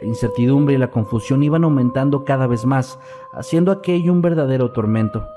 La 0.00 0.06
incertidumbre 0.06 0.74
y 0.74 0.78
la 0.78 0.90
confusión 0.90 1.42
iban 1.42 1.64
aumentando 1.64 2.24
cada 2.24 2.46
vez 2.46 2.64
más, 2.64 2.98
haciendo 3.32 3.70
aquello 3.70 4.10
un 4.10 4.22
verdadero 4.22 4.72
tormento. 4.72 5.28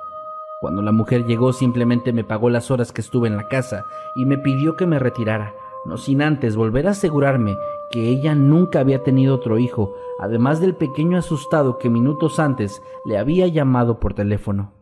Cuando 0.61 0.81
la 0.81 0.93
mujer 0.93 1.25
llegó 1.25 1.51
simplemente 1.51 2.13
me 2.13 2.23
pagó 2.23 2.49
las 2.49 2.71
horas 2.71 2.93
que 2.93 3.01
estuve 3.01 3.27
en 3.27 3.35
la 3.35 3.49
casa 3.49 3.85
y 4.15 4.25
me 4.25 4.37
pidió 4.37 4.77
que 4.77 4.85
me 4.85 4.97
retirara, 4.97 5.53
no 5.85 5.97
sin 5.97 6.21
antes 6.21 6.55
volver 6.55 6.87
a 6.87 6.91
asegurarme 6.91 7.57
que 7.91 8.07
ella 8.07 8.33
nunca 8.33 8.79
había 8.79 9.03
tenido 9.03 9.35
otro 9.35 9.59
hijo, 9.59 9.93
además 10.19 10.61
del 10.61 10.73
pequeño 10.73 11.17
asustado 11.17 11.79
que 11.79 11.89
minutos 11.89 12.39
antes 12.39 12.81
le 13.05 13.17
había 13.17 13.47
llamado 13.47 13.99
por 13.99 14.13
teléfono. 14.13 14.78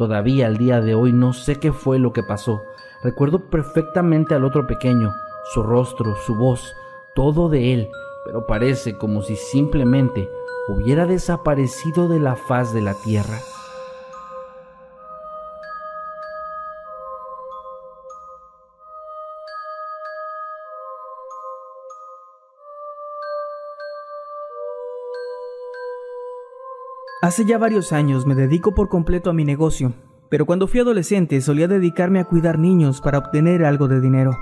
Todavía 0.00 0.46
al 0.46 0.56
día 0.56 0.80
de 0.80 0.94
hoy 0.94 1.12
no 1.12 1.34
sé 1.34 1.56
qué 1.56 1.74
fue 1.74 1.98
lo 1.98 2.14
que 2.14 2.22
pasó. 2.22 2.64
Recuerdo 3.02 3.50
perfectamente 3.50 4.34
al 4.34 4.46
otro 4.46 4.66
pequeño, 4.66 5.12
su 5.52 5.62
rostro, 5.62 6.16
su 6.24 6.34
voz, 6.36 6.74
todo 7.14 7.50
de 7.50 7.74
él, 7.74 7.90
pero 8.24 8.46
parece 8.46 8.96
como 8.96 9.20
si 9.20 9.36
simplemente 9.36 10.30
hubiera 10.68 11.04
desaparecido 11.04 12.08
de 12.08 12.18
la 12.18 12.34
faz 12.34 12.72
de 12.72 12.80
la 12.80 12.94
tierra. 12.94 13.40
Hace 27.30 27.44
ya 27.44 27.58
varios 27.58 27.92
años 27.92 28.26
me 28.26 28.34
dedico 28.34 28.74
por 28.74 28.88
completo 28.88 29.30
a 29.30 29.32
mi 29.32 29.44
negocio, 29.44 29.92
pero 30.30 30.46
cuando 30.46 30.66
fui 30.66 30.80
adolescente 30.80 31.40
solía 31.40 31.68
dedicarme 31.68 32.18
a 32.18 32.24
cuidar 32.24 32.58
niños 32.58 33.00
para 33.00 33.18
obtener 33.18 33.64
algo 33.64 33.86
de 33.86 34.00
dinero. 34.00 34.36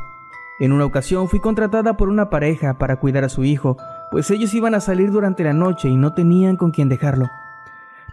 En 0.59 0.73
una 0.73 0.87
ocasión 0.87 1.29
fui 1.29 1.39
contratada 1.39 1.99
por 1.99 2.09
una 2.09 2.31
pareja 2.31 2.79
para 2.79 2.97
cuidar 2.97 3.25
a 3.25 3.29
su 3.29 3.45
hijo, 3.45 3.77
pues 4.11 4.31
ellos 4.31 4.55
iban 4.55 4.75
a 4.75 4.81
salir 4.81 5.11
durante 5.13 5.45
la 5.45 5.53
noche 5.53 5.91
y 5.91 5.99
no 5.99 6.15
tenían 6.15 6.57
con 6.57 6.71
quién 6.71 6.89
dejarlo. 6.89 7.29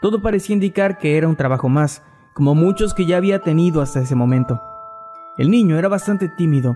Todo 0.02 0.22
parecía 0.22 0.56
indicar 0.56 0.98
que 0.98 1.18
era 1.18 1.30
un 1.30 1.38
trabajo 1.38 1.70
más, 1.70 2.04
como 2.34 2.54
muchos 2.54 2.94
que 2.94 3.06
ya 3.06 3.16
había 3.16 3.40
tenido 3.40 3.82
hasta 3.82 4.02
ese 4.02 4.16
momento. 4.16 4.62
El 5.38 5.52
niño 5.52 5.80
era 5.80 5.88
bastante 5.88 6.28
tímido, 6.28 6.76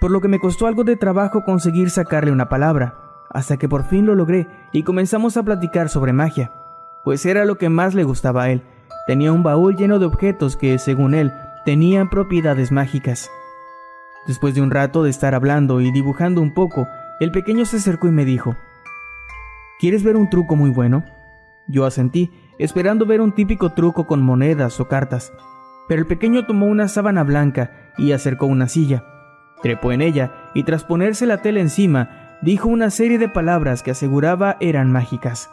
por 0.00 0.12
lo 0.12 0.20
que 0.20 0.28
me 0.28 0.38
costó 0.38 0.68
algo 0.68 0.84
de 0.84 0.94
trabajo 0.94 1.42
conseguir 1.42 1.90
sacarle 1.90 2.30
una 2.30 2.48
palabra, 2.48 3.26
hasta 3.30 3.56
que 3.56 3.68
por 3.68 3.82
fin 3.82 4.06
lo 4.06 4.14
logré 4.14 4.46
y 4.72 4.84
comenzamos 4.84 5.36
a 5.36 5.42
platicar 5.42 5.88
sobre 5.88 6.12
magia 6.12 6.52
pues 7.04 7.26
era 7.26 7.44
lo 7.44 7.58
que 7.58 7.68
más 7.68 7.94
le 7.94 8.04
gustaba 8.04 8.44
a 8.44 8.50
él. 8.50 8.62
Tenía 9.06 9.32
un 9.32 9.42
baúl 9.42 9.76
lleno 9.76 9.98
de 9.98 10.06
objetos 10.06 10.56
que, 10.56 10.78
según 10.78 11.14
él, 11.14 11.32
tenían 11.64 12.08
propiedades 12.08 12.72
mágicas. 12.72 13.30
Después 14.26 14.54
de 14.54 14.62
un 14.62 14.70
rato 14.70 15.02
de 15.02 15.10
estar 15.10 15.34
hablando 15.34 15.80
y 15.80 15.92
dibujando 15.92 16.40
un 16.40 16.54
poco, 16.54 16.88
el 17.20 17.30
pequeño 17.30 17.66
se 17.66 17.76
acercó 17.76 18.08
y 18.08 18.12
me 18.12 18.24
dijo, 18.24 18.56
¿Quieres 19.78 20.02
ver 20.02 20.16
un 20.16 20.30
truco 20.30 20.56
muy 20.56 20.70
bueno? 20.70 21.04
Yo 21.68 21.84
asentí, 21.84 22.30
esperando 22.58 23.06
ver 23.06 23.20
un 23.20 23.32
típico 23.32 23.72
truco 23.72 24.06
con 24.06 24.22
monedas 24.22 24.80
o 24.80 24.88
cartas, 24.88 25.32
pero 25.88 26.00
el 26.00 26.06
pequeño 26.06 26.46
tomó 26.46 26.66
una 26.66 26.88
sábana 26.88 27.22
blanca 27.22 27.92
y 27.98 28.12
acercó 28.12 28.46
una 28.46 28.68
silla. 28.68 29.04
Trepó 29.62 29.92
en 29.92 30.00
ella 30.00 30.32
y 30.54 30.62
tras 30.62 30.84
ponerse 30.84 31.26
la 31.26 31.38
tela 31.38 31.60
encima, 31.60 32.38
dijo 32.42 32.68
una 32.68 32.90
serie 32.90 33.18
de 33.18 33.28
palabras 33.28 33.82
que 33.82 33.90
aseguraba 33.90 34.56
eran 34.60 34.90
mágicas. 34.90 35.50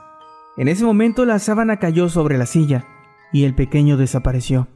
En 0.57 0.67
ese 0.67 0.83
momento 0.83 1.25
la 1.25 1.39
sábana 1.39 1.77
cayó 1.77 2.09
sobre 2.09 2.37
la 2.37 2.45
silla 2.45 2.85
y 3.31 3.45
el 3.45 3.55
pequeño 3.55 3.97
desapareció. 3.97 4.67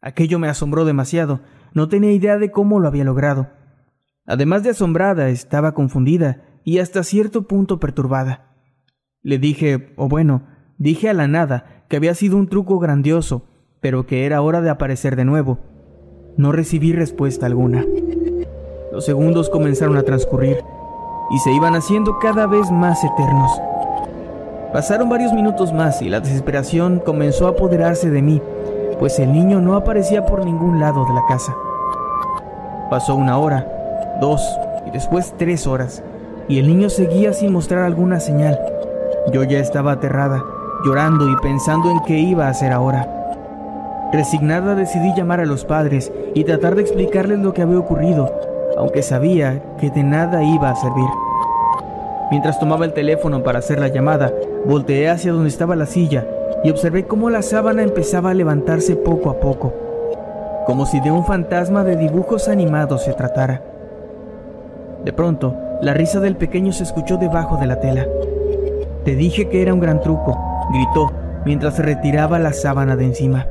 Aquello 0.00 0.38
me 0.38 0.48
asombró 0.48 0.84
demasiado, 0.84 1.40
no 1.72 1.88
tenía 1.88 2.12
idea 2.12 2.38
de 2.38 2.50
cómo 2.50 2.80
lo 2.80 2.88
había 2.88 3.04
logrado. 3.04 3.48
Además 4.26 4.62
de 4.62 4.70
asombrada, 4.70 5.28
estaba 5.28 5.72
confundida 5.72 6.42
y 6.64 6.78
hasta 6.78 7.04
cierto 7.04 7.46
punto 7.46 7.78
perturbada. 7.78 8.56
Le 9.22 9.38
dije, 9.38 9.92
o 9.96 10.08
bueno, 10.08 10.42
dije 10.78 11.08
a 11.08 11.14
la 11.14 11.28
nada 11.28 11.84
que 11.88 11.96
había 11.96 12.14
sido 12.14 12.36
un 12.36 12.48
truco 12.48 12.78
grandioso, 12.78 13.44
pero 13.80 14.06
que 14.06 14.26
era 14.26 14.40
hora 14.42 14.60
de 14.60 14.70
aparecer 14.70 15.14
de 15.14 15.24
nuevo. 15.24 15.60
No 16.36 16.50
recibí 16.50 16.92
respuesta 16.92 17.46
alguna. 17.46 17.84
Los 18.92 19.04
segundos 19.04 19.48
comenzaron 19.50 19.96
a 19.96 20.02
transcurrir 20.02 20.58
y 21.30 21.38
se 21.38 21.52
iban 21.52 21.74
haciendo 21.74 22.18
cada 22.18 22.46
vez 22.46 22.70
más 22.70 23.04
eternos. 23.04 23.52
Pasaron 24.72 25.08
varios 25.08 25.32
minutos 25.32 25.72
más 25.72 26.02
y 26.02 26.08
la 26.08 26.20
desesperación 26.20 26.98
comenzó 26.98 27.46
a 27.46 27.50
apoderarse 27.50 28.10
de 28.10 28.20
mí, 28.20 28.42
pues 28.98 29.18
el 29.18 29.32
niño 29.32 29.60
no 29.60 29.74
aparecía 29.76 30.26
por 30.26 30.44
ningún 30.44 30.80
lado 30.80 31.04
de 31.06 31.14
la 31.14 31.22
casa. 31.28 31.54
Pasó 32.90 33.14
una 33.14 33.38
hora, 33.38 33.66
dos 34.20 34.42
y 34.86 34.90
después 34.90 35.34
tres 35.38 35.66
horas, 35.66 36.02
y 36.48 36.58
el 36.58 36.66
niño 36.66 36.90
seguía 36.90 37.32
sin 37.32 37.52
mostrar 37.52 37.84
alguna 37.84 38.20
señal. 38.20 38.58
Yo 39.32 39.44
ya 39.44 39.58
estaba 39.58 39.92
aterrada, 39.92 40.42
llorando 40.84 41.28
y 41.30 41.36
pensando 41.36 41.90
en 41.90 42.00
qué 42.00 42.18
iba 42.18 42.46
a 42.46 42.50
hacer 42.50 42.72
ahora. 42.72 43.12
Resignada 44.12 44.74
decidí 44.74 45.14
llamar 45.16 45.40
a 45.40 45.46
los 45.46 45.64
padres 45.64 46.12
y 46.34 46.44
tratar 46.44 46.74
de 46.74 46.82
explicarles 46.82 47.38
lo 47.38 47.52
que 47.54 47.62
había 47.62 47.78
ocurrido, 47.78 48.32
aunque 48.76 49.02
sabía 49.02 49.62
que 49.78 49.90
de 49.90 50.02
nada 50.02 50.42
iba 50.42 50.70
a 50.70 50.76
servir. 50.76 51.08
Mientras 52.30 52.58
tomaba 52.58 52.84
el 52.84 52.92
teléfono 52.92 53.42
para 53.42 53.60
hacer 53.60 53.78
la 53.78 53.88
llamada, 53.88 54.32
volteé 54.66 55.08
hacia 55.08 55.32
donde 55.32 55.48
estaba 55.48 55.76
la 55.76 55.86
silla 55.86 56.26
y 56.64 56.70
observé 56.70 57.06
cómo 57.06 57.30
la 57.30 57.42
sábana 57.42 57.82
empezaba 57.82 58.30
a 58.30 58.34
levantarse 58.34 58.96
poco 58.96 59.30
a 59.30 59.38
poco, 59.38 59.72
como 60.66 60.86
si 60.86 61.00
de 61.00 61.10
un 61.10 61.24
fantasma 61.24 61.84
de 61.84 61.96
dibujos 61.96 62.48
animados 62.48 63.04
se 63.04 63.12
tratara. 63.12 63.62
De 65.04 65.12
pronto, 65.12 65.54
la 65.80 65.94
risa 65.94 66.18
del 66.20 66.36
pequeño 66.36 66.72
se 66.72 66.82
escuchó 66.82 67.16
debajo 67.16 67.58
de 67.58 67.66
la 67.66 67.78
tela. 67.78 68.06
Te 69.04 69.14
dije 69.14 69.48
que 69.48 69.62
era 69.62 69.72
un 69.72 69.80
gran 69.80 70.00
truco, 70.00 70.36
gritó 70.72 71.12
mientras 71.44 71.78
retiraba 71.78 72.40
la 72.40 72.52
sábana 72.52 72.96
de 72.96 73.04
encima. 73.04 73.46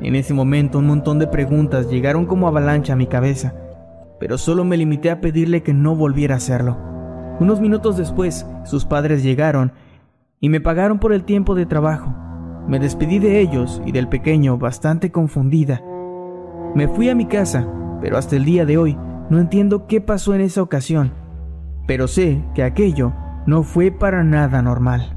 En 0.00 0.16
ese 0.16 0.34
momento 0.34 0.78
un 0.78 0.86
montón 0.88 1.20
de 1.20 1.28
preguntas 1.28 1.88
llegaron 1.88 2.26
como 2.26 2.48
avalancha 2.48 2.94
a 2.94 2.96
mi 2.96 3.06
cabeza, 3.06 3.54
pero 4.18 4.38
solo 4.38 4.64
me 4.64 4.76
limité 4.76 5.10
a 5.10 5.20
pedirle 5.20 5.62
que 5.62 5.72
no 5.72 5.94
volviera 5.94 6.34
a 6.34 6.38
hacerlo. 6.38 6.76
Unos 7.38 7.60
minutos 7.60 7.96
después, 7.96 8.46
sus 8.64 8.84
padres 8.86 9.22
llegaron 9.22 9.72
y 10.40 10.48
me 10.48 10.60
pagaron 10.60 10.98
por 10.98 11.12
el 11.12 11.24
tiempo 11.24 11.54
de 11.54 11.66
trabajo. 11.66 12.14
Me 12.68 12.78
despedí 12.78 13.18
de 13.18 13.40
ellos 13.40 13.80
y 13.86 13.92
del 13.92 14.08
pequeño 14.08 14.58
bastante 14.58 15.10
confundida. 15.12 15.82
Me 16.74 16.88
fui 16.88 17.08
a 17.08 17.14
mi 17.14 17.26
casa, 17.26 17.66
pero 18.00 18.18
hasta 18.18 18.36
el 18.36 18.44
día 18.44 18.66
de 18.66 18.76
hoy 18.76 18.98
no 19.30 19.38
entiendo 19.38 19.86
qué 19.86 20.00
pasó 20.00 20.34
en 20.34 20.40
esa 20.40 20.62
ocasión, 20.62 21.12
pero 21.86 22.08
sé 22.08 22.44
que 22.54 22.62
aquello 22.62 23.12
no 23.46 23.62
fue 23.62 23.90
para 23.90 24.24
nada 24.24 24.62
normal. 24.62 25.16